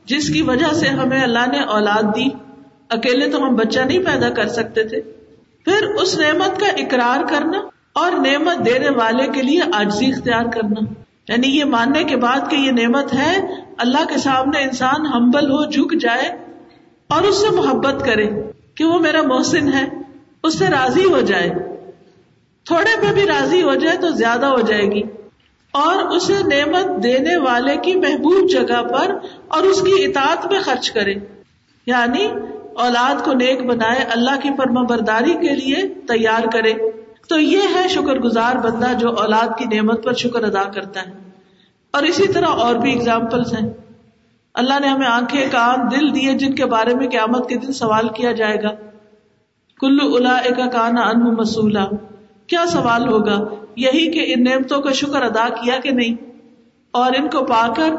[0.04, 2.45] جس کی وجہ سے ہمیں اللہ نے اولاد دی۔
[2.88, 5.00] اکیلے تو ہم بچہ نہیں پیدا کر سکتے تھے۔
[5.64, 7.58] پھر اس نعمت کا اقرار کرنا
[7.92, 10.84] اور نعمت دینے والے کے لیے آجزی اختیار کرنا۔
[11.28, 13.46] یعنی یہ ماننے کے بعد کہ یہ نعمت ہے،
[13.78, 16.28] اللہ کے سامنے انسان ہمبل ہو، جھک جائے
[17.08, 18.26] اور اس سے محبت کرے
[18.74, 19.84] کہ وہ میرا محسن ہے،
[20.42, 21.50] اس سے راضی ہو جائے۔
[22.64, 25.02] تھوڑے پہ بھی راضی ہو جائے تو زیادہ ہو جائے گی۔
[25.70, 29.16] اور اسے نعمت دینے والے کی محبوب جگہ پر
[29.48, 31.14] اور اس کی اطاعت میں خرچ کرے۔
[31.86, 32.28] یعنی
[32.78, 36.72] اولاد کو نیک بنائے، اللہ کی پرما برداری کے لیے تیار کرے۔
[37.28, 41.12] تو یہ ہے شکر گزار بندہ جو اولاد کی نعمت پر شکر ادا کرتا ہے۔
[41.90, 43.70] اور اسی طرح اور بھی اگزامپلس ہیں۔
[44.54, 48.08] اللہ نے ہمیں آنکھیں کان دل دیے جن کے بارے میں قیامت کے دن سوال
[48.08, 48.70] کیا جائے گا۔
[49.80, 51.88] کلو الا کا کانا ان مسولہ
[52.46, 53.38] کیا سوال ہوگا؟
[53.76, 56.24] یہی کہ ان نعمتوں کا شکر ادا کیا کہ نہیں؟
[56.90, 57.90] اور ان کو پا کر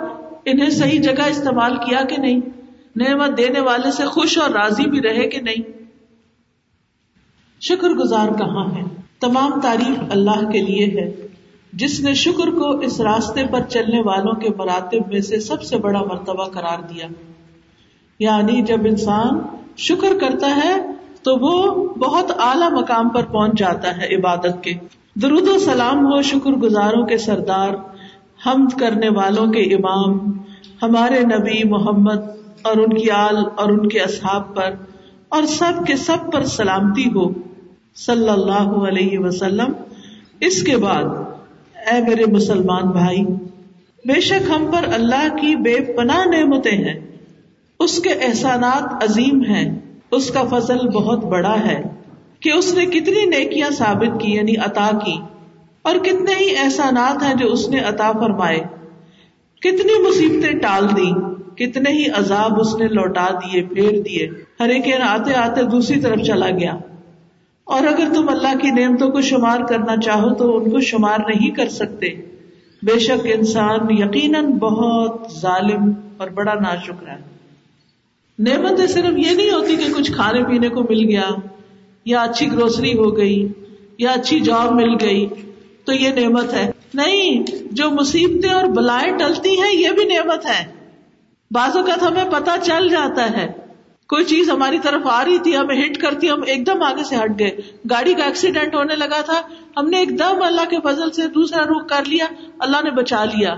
[0.45, 2.56] انہیں صحیح جگہ استعمال کیا کہ نہیں؟
[2.97, 5.85] نعمت دینے والے سے خوش اور راضی بھی رہے کہ نہیں؟
[7.61, 8.81] شکر گزار کہاں ہے؟
[9.19, 11.27] تمام تعریف اللہ کے لیے ہے۔
[11.73, 15.77] جس نے شکر کو اس راستے پر چلنے والوں کے مراتب میں سے سب سے
[15.77, 17.07] بڑا مرتبہ قرار دیا۔
[18.19, 19.39] یعنی جب انسان
[19.77, 20.91] شکر کرتا ہے
[21.23, 24.73] تو وہ بہت اعلی مقام پر پہنچ جاتا ہے عبادت کے۔
[25.15, 27.69] درود و سلام ہو شکر گزاروں کے سردار،
[28.45, 30.19] حمد کرنے والوں کے امام،
[30.81, 32.36] ہمارے نبی محمد
[32.67, 34.69] اور ان کی آل اور ان کے اصحاب پر
[35.29, 37.29] اور سب کے سب پر سلامتی ہو۔
[37.95, 39.71] صلی اللہ علیہ وسلم۔
[40.39, 41.03] اس کے بعد،
[41.75, 43.21] اے میرے مسلمان بھائی،
[44.05, 46.99] بے شک ہم پر اللہ کی بے پناہ نعمتیں ہیں۔
[47.79, 49.79] اس کے احسانات عظیم ہیں۔
[50.11, 51.81] اس کا فضل بہت بڑا ہے
[52.39, 55.15] کہ اس نے کتنی نیکیاں ثابت کی یعنی عطا کی۔
[55.81, 58.59] اور کتنے ہی احسانات ہیں جو اس نے عطا فرمائے۔
[59.59, 61.11] کتنی مصیبتیں ٹال دی
[61.57, 66.19] کتنے ہی عذاب اس نے لوٹا دیے، پھیر دیے۔ ہر ایک آتے آتے دوسری طرف
[66.19, 66.73] چلا گیا۔
[67.63, 71.51] اور اگر تم اللہ کی نعمتوں کو شمار کرنا چاہو تو ان کو شمار نہیں
[71.51, 72.07] کر سکتے۔
[72.83, 77.17] بے شک انسان یقیناً بہت ظالم اور بڑا ناشکر ہے۔
[78.39, 81.29] نعمتیں صرف یہ نہیں ہوتی کہ کچھ کھانے پینے کو مل گیا،
[82.05, 83.47] یا اچھی گروسری ہو گئی،
[83.97, 85.27] یا اچھی جاب مل گئی،
[85.85, 90.76] تو یہ نعمت ہے۔ نہیں، جو مصیبتیں اور بلائیں ٹلتی ہیں، یہ بھی نعمت ہے۔
[91.51, 93.53] بعض اوقات ہمیں پتا چل جاتا ہے۔
[94.07, 97.15] کوئی چیز ہماری طرف آ رہی تھی، ہمیں ہٹ کرتی، ہم ایک دم آگے سے
[97.15, 97.57] ہٹ گئے۔
[97.89, 99.41] گاڑی کا ایکسیڈینٹ ہونے لگا تھا۔
[99.77, 102.25] ہم نے ایک دم اللہ کے فضل سے دوسرا رخ کر لیا۔
[102.59, 103.55] اللہ نے بچا لیا۔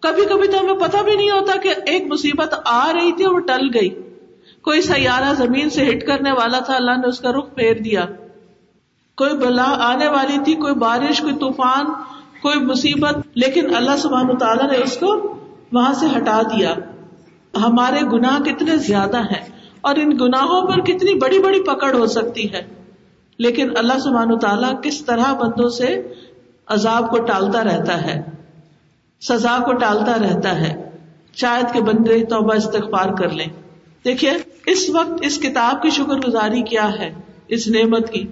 [0.00, 3.34] کبھی کبھی تو ہمیں پتا بھی نہیں ہوتا کہ ایک مصیبت آ رہی تھی اور
[3.34, 3.88] وہ ٹل گئی۔
[4.62, 8.04] کوئی سیارہ زمین سے ہٹ کرنے والا تھا، اللہ نے اس کا رخ پھیر دیا۔
[9.16, 11.84] کوئی بلا آنے والی تھی، کوئی بارش، کوئی طوفان،
[12.42, 15.36] کوئی مصیبت، لیکن اللہ سبحان تعالیٰ نے اس کو
[15.72, 16.74] وہاں سے ہٹا دیا۔
[17.56, 19.48] ہمارے گناہ کتنے زیادہ ہیں
[19.80, 22.62] اور ان گناہوں پر کتنی بڑی بڑی پکڑ ہو سکتی ہے۔
[23.38, 26.02] لیکن اللہ سبحان تعالیٰ کس طرح بندوں سے
[26.66, 28.22] عذاب کو ٹالتا رہتا ہے،
[29.20, 30.90] سزا کو ٹالتا رہتا ہے،
[31.34, 33.46] شاید کے بندے توبہ استغفار کر لیں۔
[34.04, 34.32] دیکھیے،
[34.66, 37.14] اس وقت اس کتاب کی شکر گزاری کیا ہے،
[37.48, 38.26] اس نعمت کی۔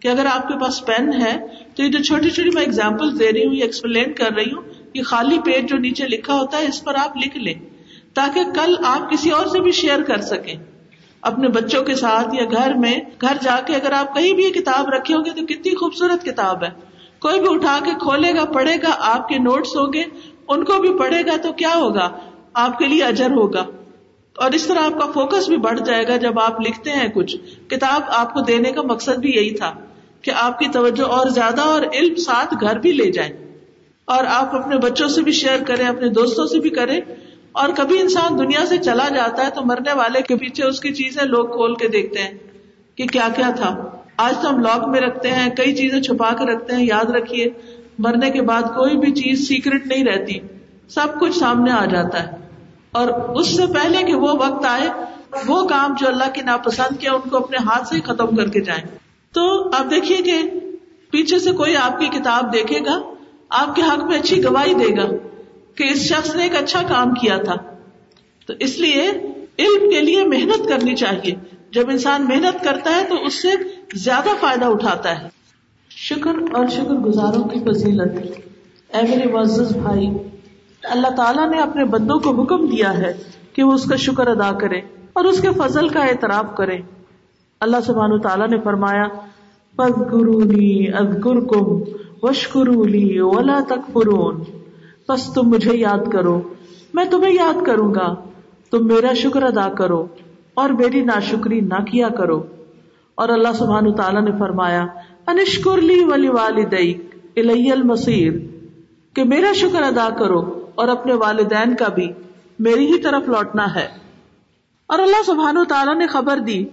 [0.00, 3.32] کہ اگر آپ کے پاس پین ہے، تو یہ جو چھوٹی چھوٹی میں اگزامپل دے
[3.32, 4.62] رہی ہوں، یہ ایکسپلین کر رہی ہوں،
[4.94, 7.54] یہ خالی پیج جو نیچے لکھا ہوتا ہے، اس پر آپ لکھ لیں۔
[8.16, 10.54] تاکہ کل آپ کسی اور سے بھی شیئر کر سکیں۔
[11.20, 14.50] اپنے بچوں کے ساتھ یا گھر میں، گھر جا کے اگر آپ کہیں بھی یہ
[14.50, 16.68] کتاب رکھے ہوں گے تو کتنی خوبصورت کتاب ہے۔
[17.18, 20.02] کوئی بھی اٹھا کے کھولے گا، پڑھے گا، آپ کے نوٹس ہوں گے،
[20.48, 22.08] ان کو بھی پڑھے گا تو کیا ہوگا؟
[22.54, 23.64] آپ کے لیے اجر ہوگا۔
[24.36, 27.36] اور اس طرح آپ کا فوکس بھی بڑھ جائے گا جب آپ لکھتے ہیں کچھ۔
[27.68, 29.72] کتاب آپ کو دینے کا مقصد بھی یہی تھا
[30.22, 33.32] کہ آپ کی توجہ اور زیادہ اور علم ساتھ گھر بھی لے جائیں۔
[34.04, 37.00] اور آپ اپنے بچوں سے بھی شیئر کریں، اپنے دوستوں سے بھی کریں۔
[37.56, 40.94] اور کبھی انسان دنیا سے چلا جاتا ہے تو مرنے والے کے پیچھے اس کی
[40.94, 42.30] چیزیں لوگ کھول کے دیکھتے ہیں
[42.94, 46.44] کہ کیا کیا تھا۔ آج تو ہم لاک میں رکھتے ہیں، کئی چیزیں چھپا کے
[46.44, 47.46] رکھتے ہیں، یاد رکھیے۔
[47.98, 50.32] مرنے کے بعد کوئی بھی چیز سیکرٹ نہیں رہتی۔
[50.88, 52.30] سب کچھ سامنے آ جاتا ہے۔
[52.92, 54.88] اور اس سے پہلے کہ وہ وقت آئے،
[55.46, 58.60] وہ کام جو اللہ کی ناپسند کیا، ان کو اپنے ہاتھ سے ختم کر کے
[58.60, 58.84] جائیں۔
[59.32, 60.42] تو آپ دیکھیے کہ
[61.10, 63.14] پیچھے سے کوئی آپ کی کتاب دیکھے گا،
[63.50, 65.35] آپ کے حق میں اچھی گواہی دے گا۔
[65.76, 67.54] کہ اس شخص نے ایک اچھا کام کیا تھا۔
[68.46, 69.10] تو اس لیے
[69.58, 71.34] علم کے لیے محنت کرنی چاہیے۔
[71.70, 73.48] جب انسان محنت کرتا ہے تو اس سے
[73.94, 75.28] زیادہ فائدہ اٹھاتا ہے۔
[75.90, 78.12] شکر اور شکر گزاروں کی فضیلت۔
[78.96, 80.08] اے میرے معزز بھائی،
[80.82, 83.12] اللہ تعالیٰ نے اپنے بندوں کو حکم دیا ہے
[83.52, 84.78] کہ وہ اس کا شکر ادا کرے
[85.12, 86.78] اور اس کے فضل کا اعتراف کرے
[87.60, 89.04] اللہ سبحان تعالیٰ نے فرمایا
[93.22, 94.65] ولا تکفرون
[95.08, 96.40] بس تم مجھے یاد کرو۔
[96.94, 98.14] میں تمہیں یاد کروں گا۔
[98.70, 100.06] تم میرا شکر ادا کرو
[100.54, 102.42] اور میری ناشکری نہ کیا کرو۔
[103.14, 104.86] اور اللہ سبحان تعالیٰ نے فرمایا،
[105.26, 108.32] انشکر لی ولی والدیک الی المصیر۔
[109.14, 112.12] کہ میرا شکر ادا کرو اور اپنے والدین کا بھی
[112.58, 113.88] میری ہی طرف لوٹنا ہے۔
[114.86, 116.64] اور اللہ سبحان تعالیٰ نے خبر دی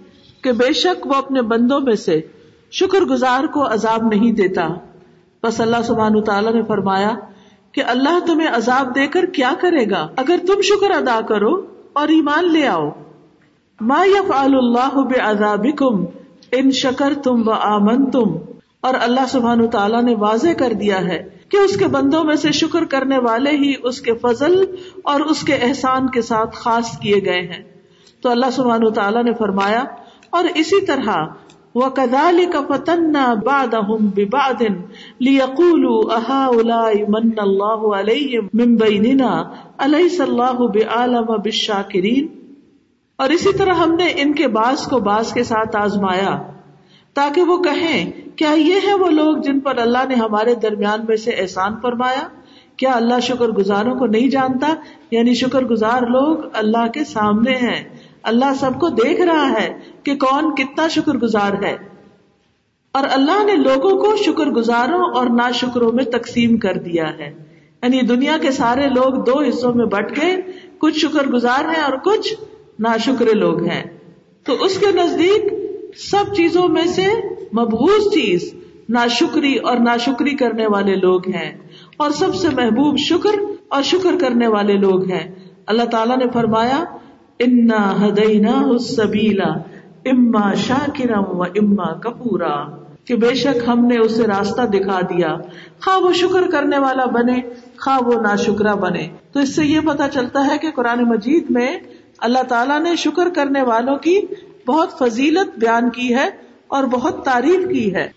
[0.42, 2.20] کہ بے شک وہ اپنے بندوں میں سے
[2.70, 4.68] شکر گزار کو عذاب نہیں دیتا۔
[5.42, 7.16] بس اللہ سبحان تعالیٰ نے فرمایا
[7.74, 12.08] کہ اللہ تمہیں عذاب دے کر کیا کرے گا؟ اگر تم شکر ادا کرو اور
[12.08, 12.90] ایمان لے آؤ۔
[13.80, 16.04] ما یفعل اللہ بعذابکم
[16.52, 18.36] ان شکر تم و آمن تم
[18.80, 22.52] اور اللہ سبحان تعالیٰ نے واضح کر دیا ہے کہ اس کے بندوں میں سے
[22.52, 24.64] شکر کرنے والے ہی اس کے فضل
[25.04, 27.62] اور اس کے احسان کے ساتھ خاص کیے گئے ہیں۔
[28.22, 29.84] تو اللہ سبحان تعالیٰ نے فرمایا،
[30.30, 31.16] اور اسی طرح
[31.74, 33.12] وہ کدال کا فتن
[33.44, 33.74] باد
[34.30, 34.62] باد
[35.20, 35.86] لیقول
[37.08, 38.98] من اللہ علیہ ممبئی
[39.78, 42.26] علیہ صلاح بعالم بالشاکرین
[43.16, 46.42] اور اسی طرح ہم نے ان کے باس کو باس کے ساتھ آزمایا
[47.14, 51.16] تاکہ وہ کہیں، کیا یہ ہے وہ لوگ جن پر اللہ نے ہمارے درمیان میں
[51.16, 52.28] سے احسان فرمایا؟
[52.76, 54.74] کیا اللہ شکر گزاروں کو نہیں جانتا؟
[55.10, 57.84] یعنی شکر گزار لوگ اللہ کے سامنے ہیں۔
[58.24, 61.76] اللہ سب کو دیکھ رہا ہے کہ کون کتنا شکر گزار ہے۔
[62.92, 67.44] اور اللہ نے لوگوں کو شکر گزاروں اور نا شکروں میں تقسیم کر دیا ہے۔
[67.82, 70.36] یعنی دنیا کے سارے لوگ دو حصوں میں بٹ گئے
[70.78, 72.34] کچھ شکر گزار ہیں اور کچھ
[72.78, 73.84] نا شکر لوگ ہیں۔
[74.44, 75.52] تو اس کے نزدیک
[75.96, 77.06] سب چیزوں میں سے
[77.52, 78.54] مبغوض چیز
[78.88, 81.58] ناشکری اور ناشکری کرنے والے لوگ ہیں۔
[81.96, 85.34] اور سب سے محبوب شکر اور شکر کرنے والے لوگ ہیں۔
[85.66, 86.84] اللہ تعالیٰ نے فرمایا
[87.38, 89.48] انا ہدینا سبیلا
[90.04, 95.36] اما شاکرم و اما کپورا کہ بے شک ہم نے اسے راستہ دکھا دیا۔
[95.84, 97.40] خواہ وہ شکر کرنے والا بنے،
[97.78, 101.44] خواہ وہ نا شکرا بنے۔ تو اس سے یہ پتا چلتا ہے کہ قرآن مجید
[101.50, 101.78] میں
[102.18, 104.20] اللہ تعالیٰ نے شکر کرنے والوں کی
[104.66, 106.28] بہت فضیلت بیان کی ہے
[106.68, 108.08] اور بہت تعریف کی ہے۔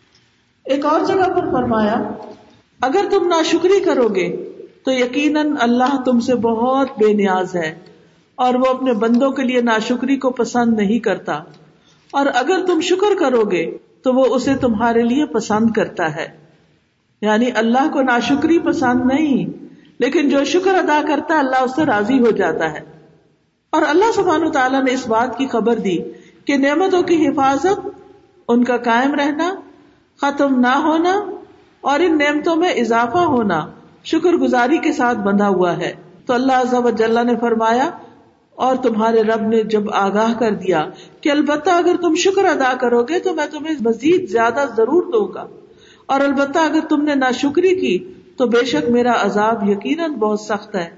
[0.66, 2.04] ایک اور جگہ پر فرمایا،
[2.82, 4.54] اگر تم ناشکری کرو گے
[4.86, 7.87] تو یقیناً اللہ تم سے بہت بے نیاز ہے۔
[8.38, 11.34] اور وہ اپنے بندوں کے لیے ناشکری کو پسند نہیں کرتا۔
[12.12, 16.28] اور اگر تم شکر کرو گے، تو وہ اسے تمہارے لیے پسند کرتا ہے۔
[17.22, 19.66] یعنی اللہ کو ناشکری پسند نہیں،
[20.00, 22.80] لیکن جو شکر ادا کرتا ہے، اللہ اس سے راضی ہو جاتا ہے۔
[23.70, 25.98] اور اللہ سبحانہ تعالیٰ نے اس بات کی خبر دی
[26.46, 27.88] کہ نعمتوں کی حفاظت،
[28.48, 29.56] ان کا قائم رہنا،
[30.22, 31.32] ختم نہ ہونا،
[31.82, 33.68] اور ان نعمتوں میں اضافہ ہونا
[34.04, 35.94] شکر گزاری کے ساتھ بندھا ہوا ہے۔
[36.26, 37.90] تو اللہ نے فرمایا
[38.58, 40.86] اور تمہارے رب نے جب آگاہ کر دیا
[41.22, 45.34] کہ البتہ اگر تم شکر ادا کرو گے تو میں تمہیں مزید زیادہ ضرور دوں
[45.34, 45.48] گا۔
[46.06, 50.40] اور البتہ اگر تم نے نہ شکری کی تو بے شک میرا عذاب یقیناً بہت
[50.40, 50.90] سخت ہے۔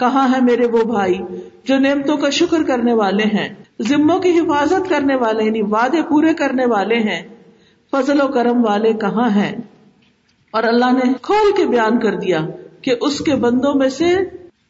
[0.00, 1.18] کہاں ہے میرے وہ بھائی
[1.64, 3.48] جو نعمتوں کا شکر کرنے والے ہیں،
[3.82, 7.28] ذموں کی حفاظت کرنے والے یعنی وعدے پورے کرنے والے ہیں؟
[7.90, 9.56] فضل و کرم والے کہاں ہیں؟
[10.50, 12.40] اور اللہ نے کھول کے بیان کر دیا
[12.82, 14.16] کہ اس کے بندوں میں سے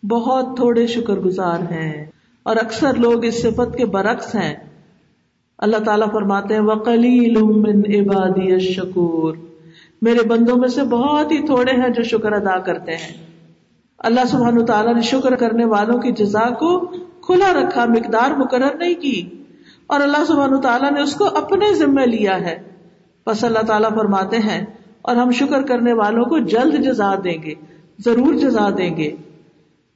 [0.03, 2.07] بہت تھوڑے شکر گزار ہیں
[2.43, 4.55] اور اکثر لوگ اس صفت کے برعکس ہیں۔
[5.59, 7.37] اللہ تعالیٰ فرماتے ہیں وکلیل
[8.01, 9.37] عبادی شکور
[10.03, 13.27] میرے بندوں میں سے بہت ہی تھوڑے ہیں جو شکر ادا کرتے ہیں۔
[13.99, 16.79] اللہ سبحان تعالیٰ نے شکر کرنے والوں کی جزا کو
[17.21, 19.29] کھلا رکھا، مقدار مقرر نہیں کی۔
[19.87, 22.63] اور اللہ سبحان تعالیٰ نے اس کو اپنے ذمے لیا ہے۔
[23.27, 24.65] بس اللہ تعالیٰ فرماتے ہیں،
[25.03, 27.55] اور ہم شکر کرنے والوں کو جلد جزا دیں گے،
[27.99, 29.11] ضرور جزا دیں گے۔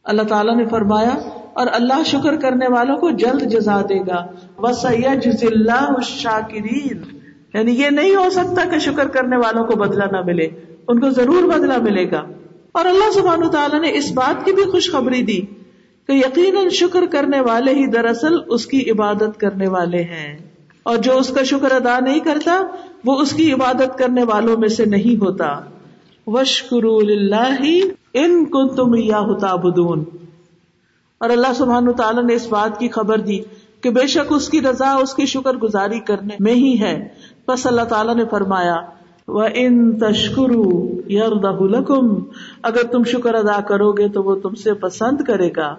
[0.05, 1.15] اللہ تعالیٰ نے فرمایا،
[1.53, 4.27] اور اللہ شکر کرنے والوں کو جلد جزا دے گا۔
[4.61, 7.19] بس اللہ شاکرین
[7.55, 10.49] یعنی یہ نہیں ہو سکتا کہ شکر کرنے والوں کو بدلا نہ ملے،
[10.89, 12.23] ان کو ضرور بدلا ملے گا۔
[12.73, 15.41] اور اللہ سبحانہ تعالیٰ نے اس بات کی بھی خوشخبری دی
[16.07, 20.39] کہ یقیناً شکر کرنے والے ہی دراصل اس کی عبادت کرنے والے ہیں۔
[20.83, 22.63] اور جو اس کا شکر ادا نہیں کرتا،
[23.05, 25.61] وہ اس کی عبادت کرنے والوں میں سے نہیں ہوتا۔
[26.27, 27.59] وشکر اللہ
[28.15, 29.49] ان کو تم یا ہوتا
[31.19, 33.39] اور اللہ سبحان تعالیٰ نے اس بات کی خبر دی
[33.81, 37.09] کہ بے شک اس کی رضا، اس کی شکر گزاری کرنے میں ہی ہے۔
[37.49, 38.77] بس اللہ تعالیٰ نے فرمایا
[39.29, 42.15] وہ ان تشکرو یلکم
[42.63, 45.77] اگر تم شکر ادا کرو گے تو وہ تم سے پسند کرے گا۔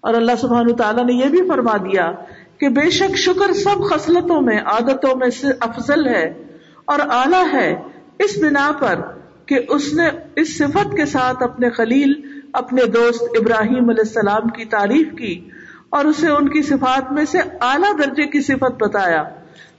[0.00, 2.12] اور اللہ سبحان تعالیٰ نے یہ بھی فرما دیا
[2.58, 6.44] کہ بے شک شکر سب خصلتوں میں، عادتوں میں سے افضل ہے
[6.84, 7.82] اور اعلی ہے۔
[8.18, 9.15] اس بنا پر
[9.46, 12.12] کہ اس نے اس صفت کے ساتھ اپنے خلیل،
[12.52, 15.48] اپنے دوست ابراہیم علیہ السلام کی تعریف کی
[15.90, 19.22] اور اسے ان کی صفات میں سے اعلیٰ درجے کی صفت بتایا۔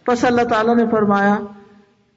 [0.05, 1.35] پس اللہ تعالیٰ نے فرمایا،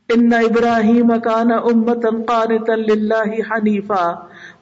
[0.08, 4.14] ان ابراہیم کان امت قانتا للہ حنیفا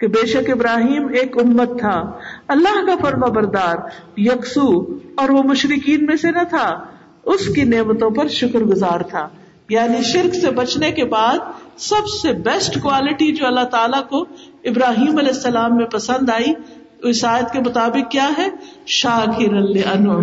[0.00, 2.12] کہ بے شک ابراہیم ایک امت تھا،
[2.48, 3.76] اللہ کا فرما بردار،
[4.16, 6.84] یکسو، اور وہ مشرقین میں سے نہ تھا۔
[7.24, 9.28] اس کی نعمتوں پر شکر گزار تھا۔
[9.68, 11.38] یعنی شرک سے بچنے کے بعد
[11.76, 14.22] سب سے بیسٹ کوالٹی جو اللہ تعالیٰ کو
[14.64, 16.52] ابراہیم علیہ السلام میں پسند آئی،
[16.98, 18.48] اس آیت کے مطابق کیا ہے؟
[18.86, 19.54] شاکر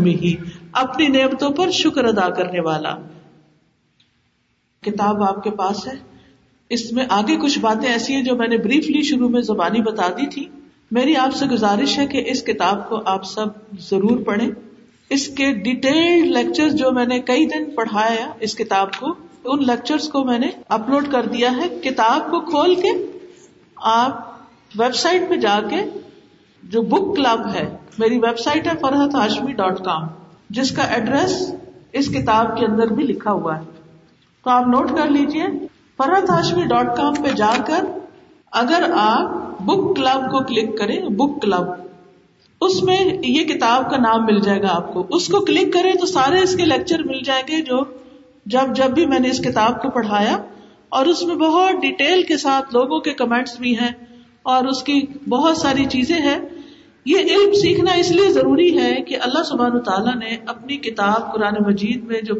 [0.05, 0.35] ہی
[0.73, 2.95] اپنی نعمتوں پر شکر ادا کرنے والا۔
[4.81, 5.93] کتاب آپ کے پاس ہے۔
[6.69, 10.07] اس میں آگے کچھ باتیں ایسی ہیں جو میں نے بریفلی شروع میں زبانی بتا
[10.07, 10.45] دی تھی۔
[10.91, 13.45] میری آپ سے گزارش ہے کہ اس کتاب کو آپ سب
[13.79, 14.66] ضرور پڑھیں۔
[15.09, 19.07] اس کے ڈیٹیلڈ لیکچر جو میں نے کئی دن پڑھایا اس کتاب کو،
[19.43, 22.89] ان لیکچرز کو میں نے اپلوڈ کر دیا ہے۔ کتاب کو کھول کے
[23.75, 24.25] آپ
[24.75, 25.77] ویب سائٹ پہ جا کے
[26.63, 30.07] جو بک کلب ہے، میری ویب سائٹ ہے فرحت ہاشمی ڈاٹ کام
[30.49, 31.53] جس کا ایڈریس
[31.91, 33.63] اس کتاب کے اندر بھی لکھا ہوا ہے۔
[34.43, 35.43] تو آپ نوٹ کر لیجیے
[35.97, 37.85] فرحت ہاشمی ڈاٹ کام پہ جا کر
[38.51, 41.86] اگر آپ بک کلب کو کلک کریں بک کلب
[42.61, 45.93] اس میں یہ کتاب کا نام مل جائے گا آپ کو۔ اس کو کلک کریں
[45.93, 47.79] تو سارے اس کے لیکچر مل جائیں گے جو
[48.45, 50.37] جب جب بھی میں نے اس کتاب کو پڑھایا۔
[50.89, 53.91] اور اس میں بہت ڈیٹیل کے ساتھ لوگوں کے کمنٹس بھی ہیں
[54.43, 56.39] اور اس کی بہت ساری چیزیں ہیں۔
[57.05, 61.53] یہ علم سیکھنا اس لیے ضروری ہے کہ اللہ سبحان تعالیٰ نے اپنی کتاب قرآن
[61.59, 62.35] مجید میں جو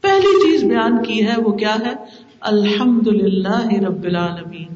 [0.00, 1.92] پہلی چیز بیان کی ہے وہ کیا ہے؟
[2.40, 4.68] الحمد للہ رب العالمین۔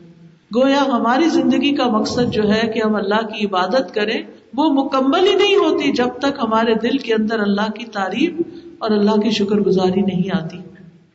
[0.55, 4.23] گویا ہماری زندگی کا مقصد جو ہے کہ ہم اللہ کی عبادت کریں۔
[4.57, 8.30] وہ مکمل ہی نہیں ہوتی جب تک hمارے دل کے اندر اللہ کی تعریف
[8.78, 10.59] اور اللہ کی شکر گزاری نہیں آتی۔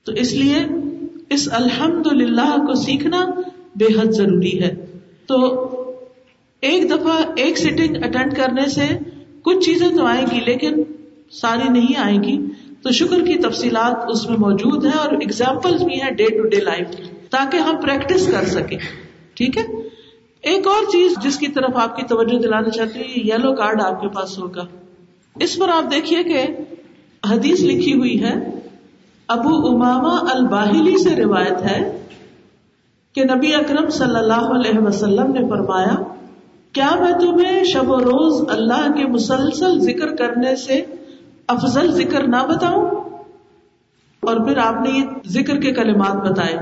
[0.04, 0.56] تو اس لیے
[1.30, 3.26] اس الحمد للہ کو سیکھنا
[3.76, 4.86] بے حد ضروری ہے۔
[5.28, 5.68] تو
[6.62, 8.98] ایک دفعہ ایک سیٹنگ اٹینڈ کرنے سے
[9.42, 10.84] کچھ چیزیں تو آئیں گی لیکن
[11.32, 12.38] ساری نہیں آئیں گی۔
[12.82, 16.58] تو شکر کی تفصیلات اس میں موجود ہیں اور اگزامپل بھی ہیں ڈے ٹو ڈے
[16.58, 16.88] لائف
[17.30, 18.78] تاکہ ہم پریکٹس کر سکیں۔
[19.34, 19.64] ٹھیک ہے؟
[20.42, 24.02] ایک اور چیز جس کی طرف آپ کی توجہ دلانا چاہتی ہوں، یلو کارڈ آپ
[24.02, 24.66] کے پاس ہوگا۔
[25.40, 26.46] اس پر آپ دیکھیے کہ
[27.30, 28.34] حدیث لکھی ہوئی ہے،
[29.28, 32.06] ابو اماما الباہلی سے روایت ہے
[33.14, 35.96] کہ نبی اکرم صلی اللہ علیہ وسلم نے فرمایا،
[36.72, 40.86] کیا میں تمہیں شب و روز اللہ کے مسلسل ذکر کرنے سے
[41.48, 42.86] افضل ذکر نہ بتاؤں؟
[44.20, 46.58] اور پھر آپ نے یہ ذکر کے کلمات بتائے۔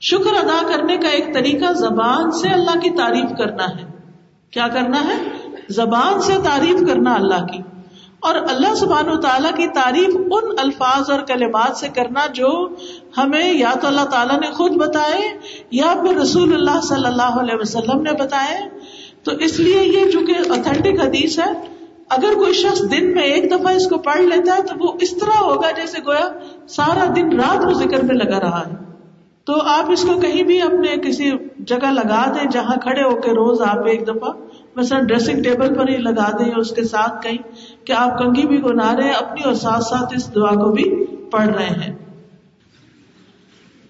[0.00, 3.86] شکر ادا کرنے کا ایک طریقہ زبان سے اللہ کی تعریف کرنا ہے۔
[4.50, 5.22] کیا کرنا ہے؟
[5.68, 7.58] زبان سے تعریف کرنا اللہ کی۔
[8.20, 12.68] اور اللہ سبحان و تعالیٰ کی تعریف ان الفاظ اور کلمات سے کرنا جو
[13.18, 15.38] ہمیں یا تو اللہ تعالیٰ نے خود بتائے
[15.70, 18.68] یا پھر رسول اللہ صلی اللہ علیہ وسلم نے بتائے۔
[19.22, 21.52] تو اس لیے یہ چونکہ اوتھینٹک حدیث ہے،
[22.08, 25.10] اگر کوئی شخص دن میں ایک دفعہ اس کو پڑھ لیتا ہے تو وہ اس
[25.10, 26.28] طرح ہوگا جیسے گویا
[26.68, 28.89] سارا دن رات وہ ذکر میں لگا رہا ہے۔
[29.50, 33.30] تو آپ اس کو کہیں بھی اپنے کسی جگہ لگا دیں جہاں کھڑے ہو کے
[33.30, 34.32] روز آپ ایک دفعہ
[34.76, 37.38] مثلا ڈریسنگ ٹیبل پر ہی لگا دیں اس کے ساتھ کہیں
[37.84, 41.06] کہ آپ کنگھی بھی گنا رہے ہیں، اپنی اور ساتھ ساتھ اس دعا کو بھی
[41.30, 41.94] پڑھ رہے ہیں۔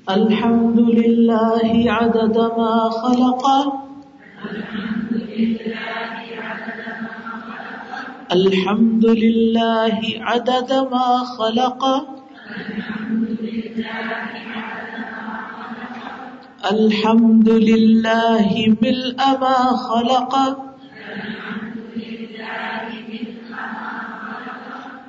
[0.07, 3.75] الحمد للہ عدد ما خلق۔
[8.29, 9.89] الحمد للہ
[10.27, 14.80] عدد ما خلق۔ الحمد للہ
[16.65, 17.49] الحمد
[18.83, 20.35] ملء ما خلق.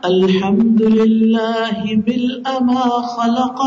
[0.04, 3.62] الحمد للہ ملء ما خلق.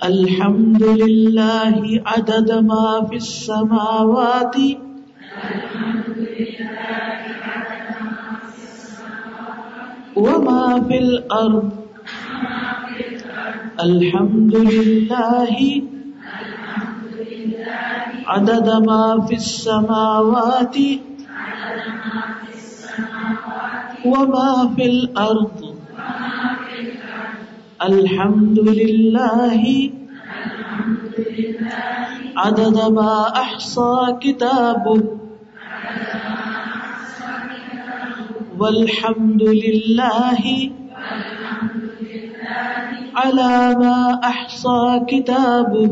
[0.00, 1.72] الحمد للہ
[2.06, 4.56] عدد ما في السماوات.
[10.16, 11.85] وما في الأرض
[13.84, 15.82] الحمد لله
[18.26, 20.76] عدد ما في السماوات
[24.06, 25.60] وما في الأرض
[27.82, 29.62] الحمد لله
[32.36, 35.02] عدد ما أحصى كتابه
[38.58, 40.70] والحمد لله
[43.16, 45.90] على ما أحصى كتابه.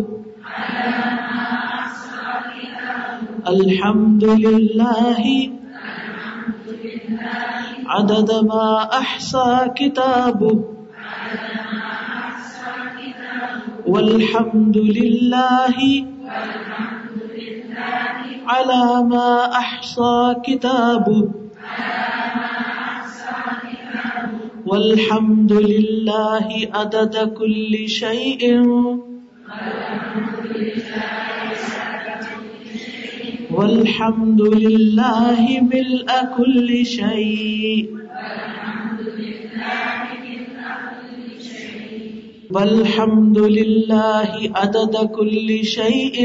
[3.49, 5.25] الحمد لله
[7.87, 10.65] عدد ما أحصى كتابه.
[13.87, 15.79] والحمد لله
[18.49, 21.29] على ما أحصى كتابه.
[24.67, 28.43] والحمد لله عدد كل شيء
[33.51, 35.43] والحمد لله
[35.73, 37.89] ملء كل شيء
[42.51, 46.17] والحمد لله عدد كل شيء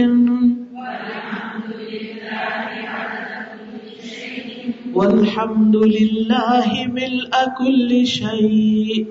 [4.92, 9.04] والحمد لله ملء كل شيء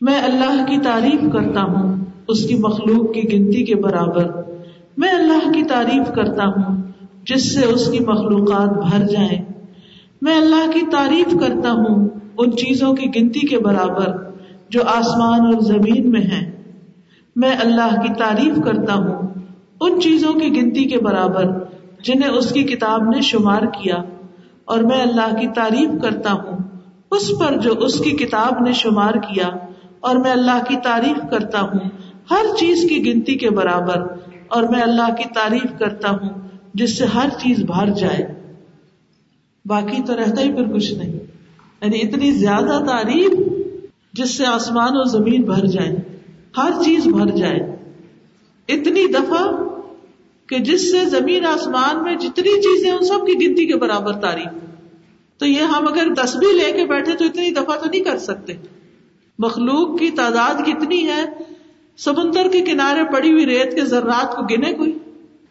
[0.00, 1.94] میں اللہ کی تعریف کرتا ہوں
[2.28, 4.30] اس کی مخلوق کی گنتی کے برابر
[4.98, 6.80] میں اللہ کی تعریف کرتا ہوں
[7.26, 9.42] جس سے اس کی مخلوقات بھر جائیں
[10.22, 14.10] میں اللہ کی تعریف کرتا ہوں ان چیزوں کی گنتی کے برابر
[14.70, 16.44] جو آسمان اور زمین میں ہیں
[17.36, 19.22] میں اللہ کی تعریف کرتا ہوں
[19.82, 21.44] ان چیزوں کی گنتی کے برابر
[22.02, 23.96] جنہیں اس کی کتاب نے شمار کیا،
[24.64, 26.58] اور میں اللہ کی تعریف کرتا ہوں،
[27.10, 29.48] اس پر جو اس کی کتاب نے شمار کیا،
[30.00, 31.88] اور میں اللہ کی تعریف کرتا ہوں
[32.30, 34.02] ہر چیز کی گنتی کے برابر،
[34.48, 36.28] اور میں اللہ کی تعریف کرتا ہوں
[36.74, 38.24] جس سے ہر چیز بھر جائے۔
[39.64, 41.12] باقی تو رہتا ہی پھر کچھ نہیں۔
[41.82, 43.32] یعنی اتنی زیادہ تعریف
[44.12, 45.94] جس سے آسمان اور زمین بھر جائے
[46.56, 47.60] ہر چیز بھر جائے۔
[48.74, 49.52] اتنی دفعہ
[50.46, 54.48] کہ جس سے زمین آسمان میں جتنی چیزیں ان سب کی گنتی کے برابر تعریف
[55.38, 58.52] تو یہ ہم اگر تصویر لے کے بیٹھے تو اتنی دفعہ تو نہیں کر سکتے۔
[59.38, 61.24] مخلوق کی تعداد کتنی ہے؟
[61.98, 64.98] سمندر کے کنارے پڑی ہوئی ریت کے ذرات کو گنے کوئی؟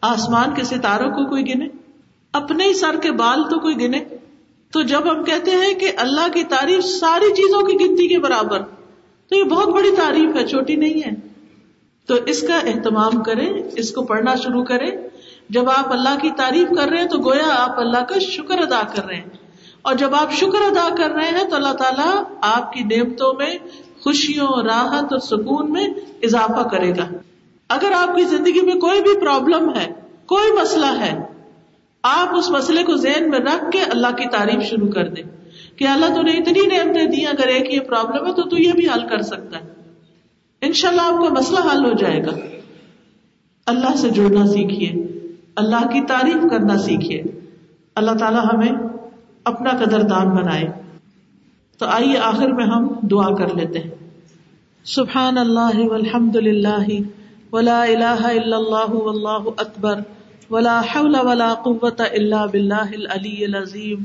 [0.02, 1.68] آسمان کے ستاروں کو کوئی گنے؟
[2.32, 4.00] اپنے ہی سر کے بال تو کوئی گنے؟
[4.72, 8.62] تو جب ہم کہتے ہیں کہ اللہ کی تعریف ساری چیزوں کی گنتی کے برابر،
[9.30, 11.21] تو یہ بہت بڑی تعریف ہے، چھوٹی نہیں ہے۔
[12.12, 14.92] تو اس کا اہتمام کریں، اس کو پڑھنا شروع کریں۔
[15.50, 18.82] جب آپ اللہ کی تعریف کر رہے ہیں تو گویا آپ اللہ کا شکر ادا
[18.96, 19.30] کر رہے ہیں۔
[19.82, 23.58] اور جب آپ شکر ادا کر رہے ہیں تو اللہ تعالیٰ آپ کی نعمتوں میں،
[24.04, 25.88] خوشیوں، راحت اور سکون میں
[26.24, 27.08] اضافہ کرے گا۔
[27.70, 29.94] اگر آپ کی زندگی میں کوئی بھی پرابلم ہے،
[30.26, 31.18] کوئی مسئلہ ہے،
[32.04, 35.24] آپ اس مسئلے کو ذہن میں رکھ کے اللہ کی تعریف شروع کر دیں
[35.76, 38.72] کہ اللہ تو نے اتنی نعمتیں دی، اگر ایک یہ پرابلم ہے تو تو یہ
[38.72, 39.81] بھی حل کر سکتا ہے۔
[40.62, 42.32] ان شاء اللہ آپ کا مسئلہ حل ہو جائے گا۔
[43.66, 45.04] اللہ سے جڑنا سیکھیے۔
[45.56, 47.24] اللہ کی تعریف کرنا سیکھیے۔
[47.96, 48.72] اللہ تعالیٰ ہمیں
[49.44, 50.68] اپنا قدر دان بنائے۔
[51.78, 53.90] تو آئیے آخر میں ہم دعا کر لیتے ہیں۔
[54.84, 57.02] سبحان اللہ والحمد للہ
[57.52, 60.00] ولا الہ الا اللہ واللہ اکبر
[60.50, 64.04] ولا حول ولا قوة الا باللہ العلی العظیم۔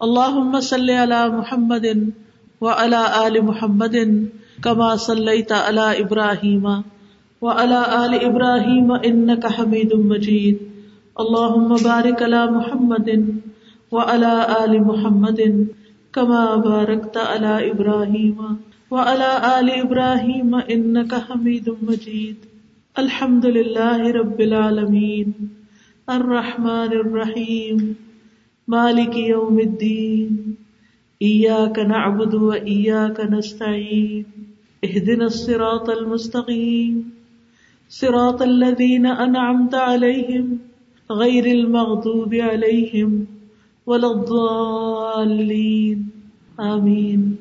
[0.00, 1.86] اللہم صلی علی محمد
[2.60, 3.96] وعلى آل محمد۔
[4.62, 6.68] كما صلیت علی ابراہیم
[7.42, 10.58] وعلى آل ابراہیم انک حمید مجید
[11.16, 13.08] اللہم بارک علی محمد
[13.92, 14.32] وعلى
[14.64, 15.40] آل محمد
[16.14, 18.42] كما باركت على إبراهيم
[18.90, 22.34] وعلى آل إبراهيم إنك حميد مجيد.
[22.98, 25.32] الحمد لله رب العالمين.
[26.08, 27.92] الرحمن الرحيم.
[28.68, 30.54] مالك يوم الدين.
[31.22, 34.39] إياك نعبد وإياك نستعين.
[34.84, 37.14] اهدنا الصراط المستقيم.
[37.88, 40.58] صراط الذين أنعمت عليهم
[41.10, 43.26] غير المغضوب عليهم
[43.86, 46.08] ولا الضالين.
[46.60, 47.36] آمين.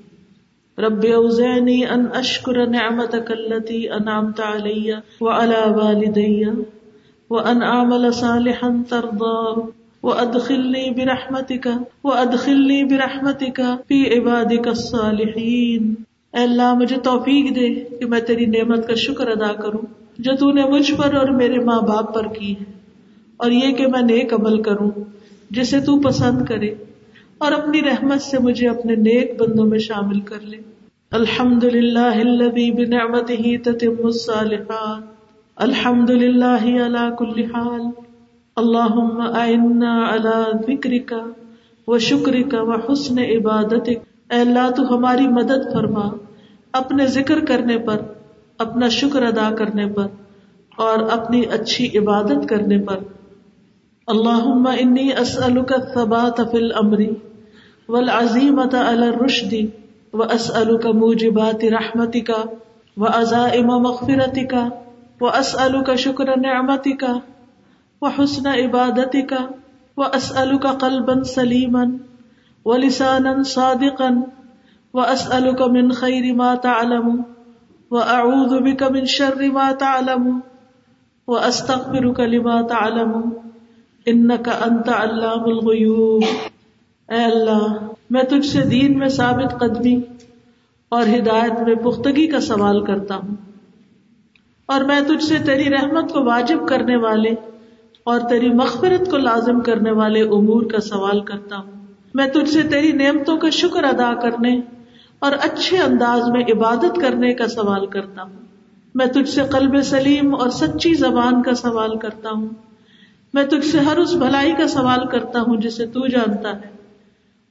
[0.79, 6.51] رب اوزعني ان اشكر نعمتك التي انعمت علي وعلى والدي
[7.29, 9.67] وان اعمل صالحا ترضاه
[10.03, 16.08] وادخلني برحمتك وادخلني برحمتك في عبادك الصالحين.
[16.33, 17.67] اے اللہ، مجھے توفیق دے
[17.99, 19.85] کہ میں تیری نعمت کا شکر ادا کروں
[20.19, 22.65] جو تو نے مجھ پر اور میرے ماں باپ پر کی ہے،
[23.37, 24.89] اور یہ کہ میں نیک عمل کروں
[25.51, 26.73] جسے تو پسند کرے،
[27.37, 30.57] اور اپنی رحمت سے مجھے اپنے نیک بندوں میں شامل کر لے۔
[31.11, 32.09] الحمد للہ
[32.75, 35.03] بنعمت ہی تتم الصالحات۔
[35.57, 37.81] الحمد للہ اللہ کل حال۔
[38.57, 38.97] اللہ
[39.33, 41.21] اللہ ذکر کا
[41.87, 43.89] و شکر کا و حسن عبادت
[44.31, 46.09] اے اللہ، تو ہماری مدد فرما۔
[46.73, 47.97] اپنے ذکر کرنے پر،
[48.57, 50.07] اپنا شکر ادا کرنے پر
[50.77, 52.97] اور اپنی اچھی عبادت کرنے پر۔
[54.07, 56.99] اللہ انی اسلک ثبات فی الامر
[57.89, 59.53] والعزیمت علی الرشد
[60.13, 62.31] و اسلک موجبات رحمتک
[62.97, 64.55] و ازائم مغفرتک
[65.21, 67.03] و اسلک شکر نعمتک
[68.01, 69.33] و حسن عبادتک
[69.97, 71.83] و اسلک قلبا سلیما۔
[72.69, 74.09] و لسانا صادقا
[74.93, 77.21] و اسلک من خیر ما تعلم
[77.91, 80.39] و اعوذ بک من شر ما تعلم
[81.27, 83.29] و استغفرک لما تعلم
[84.05, 86.23] ان کا انت اللہ الغیوب
[87.09, 90.01] اے اللہ، میں تجھ سے دین میں ثابت قدمی
[90.89, 93.35] اور ہدایت میں پختگی کا سوال کرتا ہوں۔
[94.65, 97.29] اور میں تجھ سے تیری رحمت کو واجب کرنے والے
[98.03, 101.78] اور تیری مغفرت کو لازم کرنے والے امور کا سوال کرتا ہوں۔
[102.13, 104.61] میں تجھ سے تیری نعمتوں کا شکر ادا کرنے
[105.19, 108.39] اور اچھے انداز میں عبادت کرنے کا سوال کرتا ہوں۔
[108.95, 112.49] میں تجھ سے قلب سلیم اور سچی زبان کا سوال کرتا ہوں۔
[113.33, 116.69] میں تجھ سے ہر اس بھلائی کا سوال کرتا ہوں جسے تو جانتا ہے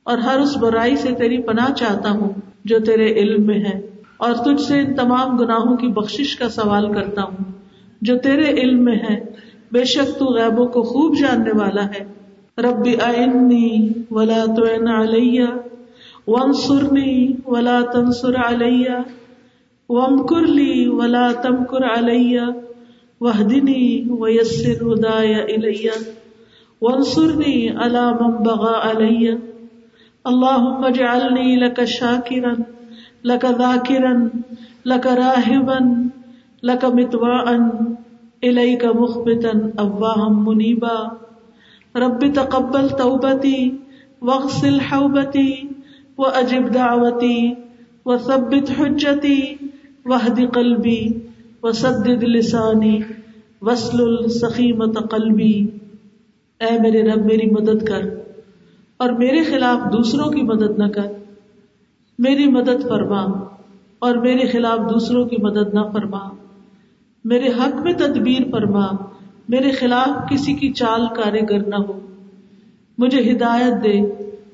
[0.04, 2.28] اور ہر اس برائی سے تیری پناہ چاہتا ہوں
[2.64, 3.86] جو تیرے علم میں ہے۔
[4.16, 7.52] اور تجھ سے ان تمام گناہوں کی بخشش کا سوال کرتا ہوں
[8.02, 9.20] جو تیرے علم میں ہے۔
[9.72, 12.17] بے شک تو غیبوں کو خوب جاننے والا ہے۔
[12.62, 14.64] ربی آئنی ولا تو
[15.00, 15.44] علیہ
[16.26, 18.90] وم سرنی ولا تنسر علیہ
[19.88, 22.40] وم کرلی ولا تمکر علیہ
[23.20, 25.90] وحدنی ویسر ہدای الیہ،
[26.82, 29.32] وانصرنی علی من بغا علیہ۔
[30.24, 32.52] اللہم اجعلنی لک شاکرا
[33.24, 34.12] لک ذاکرا
[34.84, 35.78] لک راہبا
[36.62, 37.56] لک متواعا
[38.42, 41.27] الیک مخبتا اواہم منیبا۔
[41.94, 43.70] رب تقبل توبتی،
[44.22, 45.54] واغسل حوبتی،
[46.18, 47.54] واجب دعوتی،
[48.06, 49.54] وثبت حجتی
[50.04, 51.08] وحد قلبی،
[51.62, 53.00] وسدد لسانی
[53.62, 55.66] وسل السخیمت قلبی۔
[56.60, 58.00] اے میرے رب، میری مدد کر
[58.96, 61.06] اور میرے خلاف دوسروں کی مدد نہ کر۔
[62.18, 63.24] میری مدد فرما
[63.98, 66.28] اور میرے خلاف دوسروں کی مدد نہ فرما۔
[67.24, 68.86] میرے حق میں تدبیر فرما۔
[69.48, 72.00] میرے خلاف کسی کی چال کارگر نہ ہو۔
[72.98, 74.00] مجھے ہدایت دے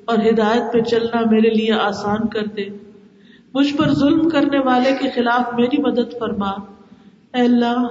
[0.04, 2.64] اور ہدایت پہ چلنا میرے لیے آسان کر دے۔
[3.54, 6.50] مجھ پر ظلم کرنے والے کے خلاف میری مدد فرما۔
[7.34, 7.86] اے اللہ،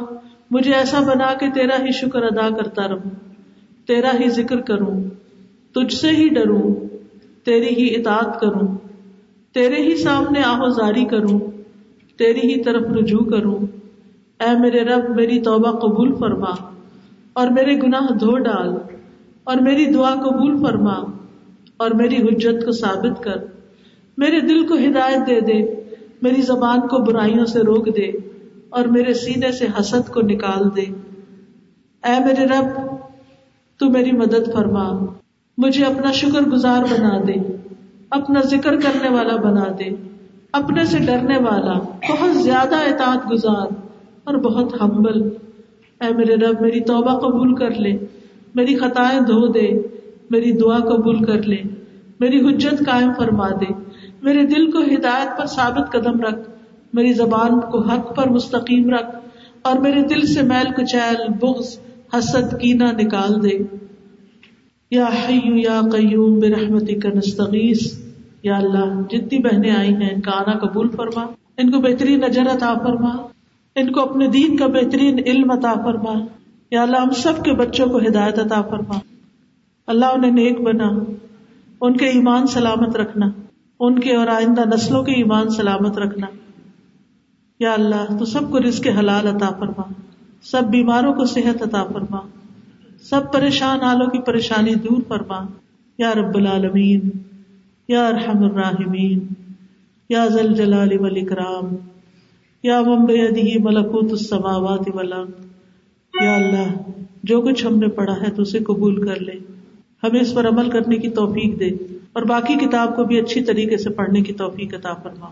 [0.52, 3.10] مجھے ایسا بنا کے تیرا ہی شکر ادا کرتا رہوں،
[3.88, 5.04] تیرا ہی ذکر کروں،
[5.76, 6.76] تجھ سے ہی ڈروں،
[7.44, 8.78] تیری ہی اطاعت کروں،
[9.54, 11.40] تیرے ہی سامنے آہو زاری کروں،
[12.18, 13.58] تیری ہی طرف رجوع کروں۔
[14.40, 16.74] اے میرے رب، میری توبہ قبول فرما۔
[17.34, 18.78] اور میرے گناہ دھو ڈال،
[19.44, 20.94] اور میری دعا قبول فرما،
[21.78, 23.38] اور میری حجت کو ثابت کر۔
[24.18, 25.74] میرے دل کو ہدایت دے دے،
[26.22, 28.12] میری زبان کو برائیوں سے روک دے،
[28.70, 30.86] اور میرے سینے سے حسد کو نکال دے۔
[32.04, 32.80] اے میرے رب،
[33.78, 35.06] تو میری مدد فرما۔
[35.58, 37.34] مجھے اپنا شکر گزار بنا دے،
[38.10, 39.96] اپنا ذکر کرنے والا بنا دے۔
[40.52, 41.74] اپنے سے ڈرنے والا،
[42.10, 43.68] بہت زیادہ اطاعت گزار
[44.24, 45.30] اور بہت ہمبل
[46.04, 47.98] اے میرے رب، میری توبہ قبول کر لے،
[48.56, 49.68] میری خطائیں دھو دے،
[50.30, 51.58] میری دعا قبول کر لے،
[52.20, 53.74] میری حجت قائم فرما دے،
[54.22, 56.50] میرے دل کو ہدایت پر ثابت قدم رکھ،
[56.94, 59.16] میری زبان کو حق پر مستقیم رکھ،
[59.62, 61.78] اور میرے دل سے میل کچیل، بغض،
[62.14, 63.58] حسد کینا نکال دے۔
[64.92, 67.82] یا حیو یا قیوم برحمتی کا نستغیث،
[68.44, 71.26] یا اللہ، جتنی بہنیں آئی ہیں ان کا آنا قبول فرما،
[71.58, 73.33] ان کو بہترین نظر عطا فرما۔
[73.76, 76.26] ان کو اپنے دین کا بہترین علم عطا فرما۔
[76.72, 79.00] یا اللہ، ہم سب کے بچوں کو ہدایت عطا فرما۔
[79.88, 80.90] اللہ انہیں نیک بنا،
[81.82, 83.26] ان کے ایمان سلامت رکھنا،
[83.80, 86.28] ان کے اور آئندہ نسلوں کے ایمان سلامت رکھنا۔
[87.60, 89.84] یا اللہ، تو سب کو رزق حلال عطا فرما۔
[90.42, 92.20] سب بیماروں کو صحت عطا فرما۔
[93.02, 95.46] سب پریشان حالوں کی پریشانی دور فرما۔
[95.98, 97.02] یا رب العالمین،
[97.88, 99.20] یا ارحم الراحمین،
[100.10, 101.93] یا ذل جلال والاکرام۔
[102.64, 105.30] یا ممبئی ملکوت السماوات والارض،
[106.22, 106.92] یا اللہ،
[107.24, 109.32] جو کچھ ہم نے پڑھا ہے تو اسے قبول کر لے۔
[110.04, 111.70] ہمیں اس پر عمل کرنے کی توفیق دے
[112.14, 115.28] اور باقی کتاب کو بھی اچھی طریقے سے پڑھنے کی توفیق عطا فرما۔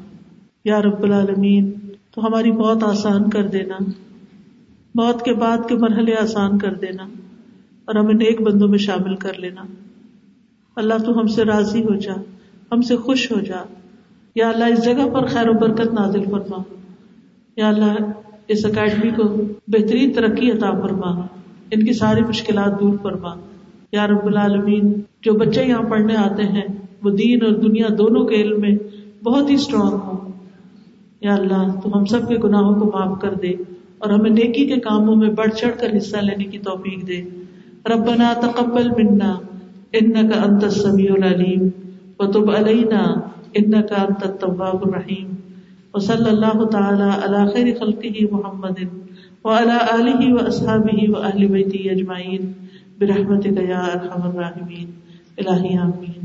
[0.65, 1.71] یا رب العالمین،
[2.15, 3.77] تو ہماری بہت آسان کر دینا۔
[4.95, 7.03] موت کے بعد کے مرحلے آسان کر دینا
[7.86, 9.61] اور ہمیں نیک بندوں میں شامل کر لینا۔
[10.75, 12.13] اللہ، تو ہم سے راضی ہو جا،
[12.71, 13.63] ہم سے خوش ہو جا۔
[14.36, 16.80] یا اللہ، اس جگہ پر خیر و برکت نازل فرما۔
[17.55, 17.95] یا اللہ
[18.47, 19.23] اس اکیڈمی کو
[19.67, 21.21] بہترین ترقی عطا فرما،
[21.71, 23.35] ان کی ساری مشکلات دور فرما۔
[23.91, 26.67] یا رب العالمین، جو بچے یہاں پڑھنے آتے ہیں،
[27.03, 28.77] وہ دین اور دنیا دونوں کے علم میں
[29.23, 30.31] بہت ہی اسٹرانگ ہوں۔
[31.21, 33.49] یا اللہ تو ہم سب کے گناہوں کو معاف کر دے
[33.97, 37.21] اور ہمیں نیکی کے کاموں میں بڑھ چڑھ کر حصہ لینے کی توفیق دے۔
[37.85, 39.39] ربنا تقبل منا
[39.93, 41.69] انك انت السميع العليم
[42.19, 43.03] وتب علينا
[43.53, 45.30] انك انت التواب الرحيم
[45.93, 48.89] وصلى الله تعالى على خير خلقه محمد
[49.43, 52.53] وعلى آله وأصحابه وأهل بيته أجمعين
[52.99, 54.87] برحمتك يا أرحم الراحمين
[55.39, 56.23] إلهي آمين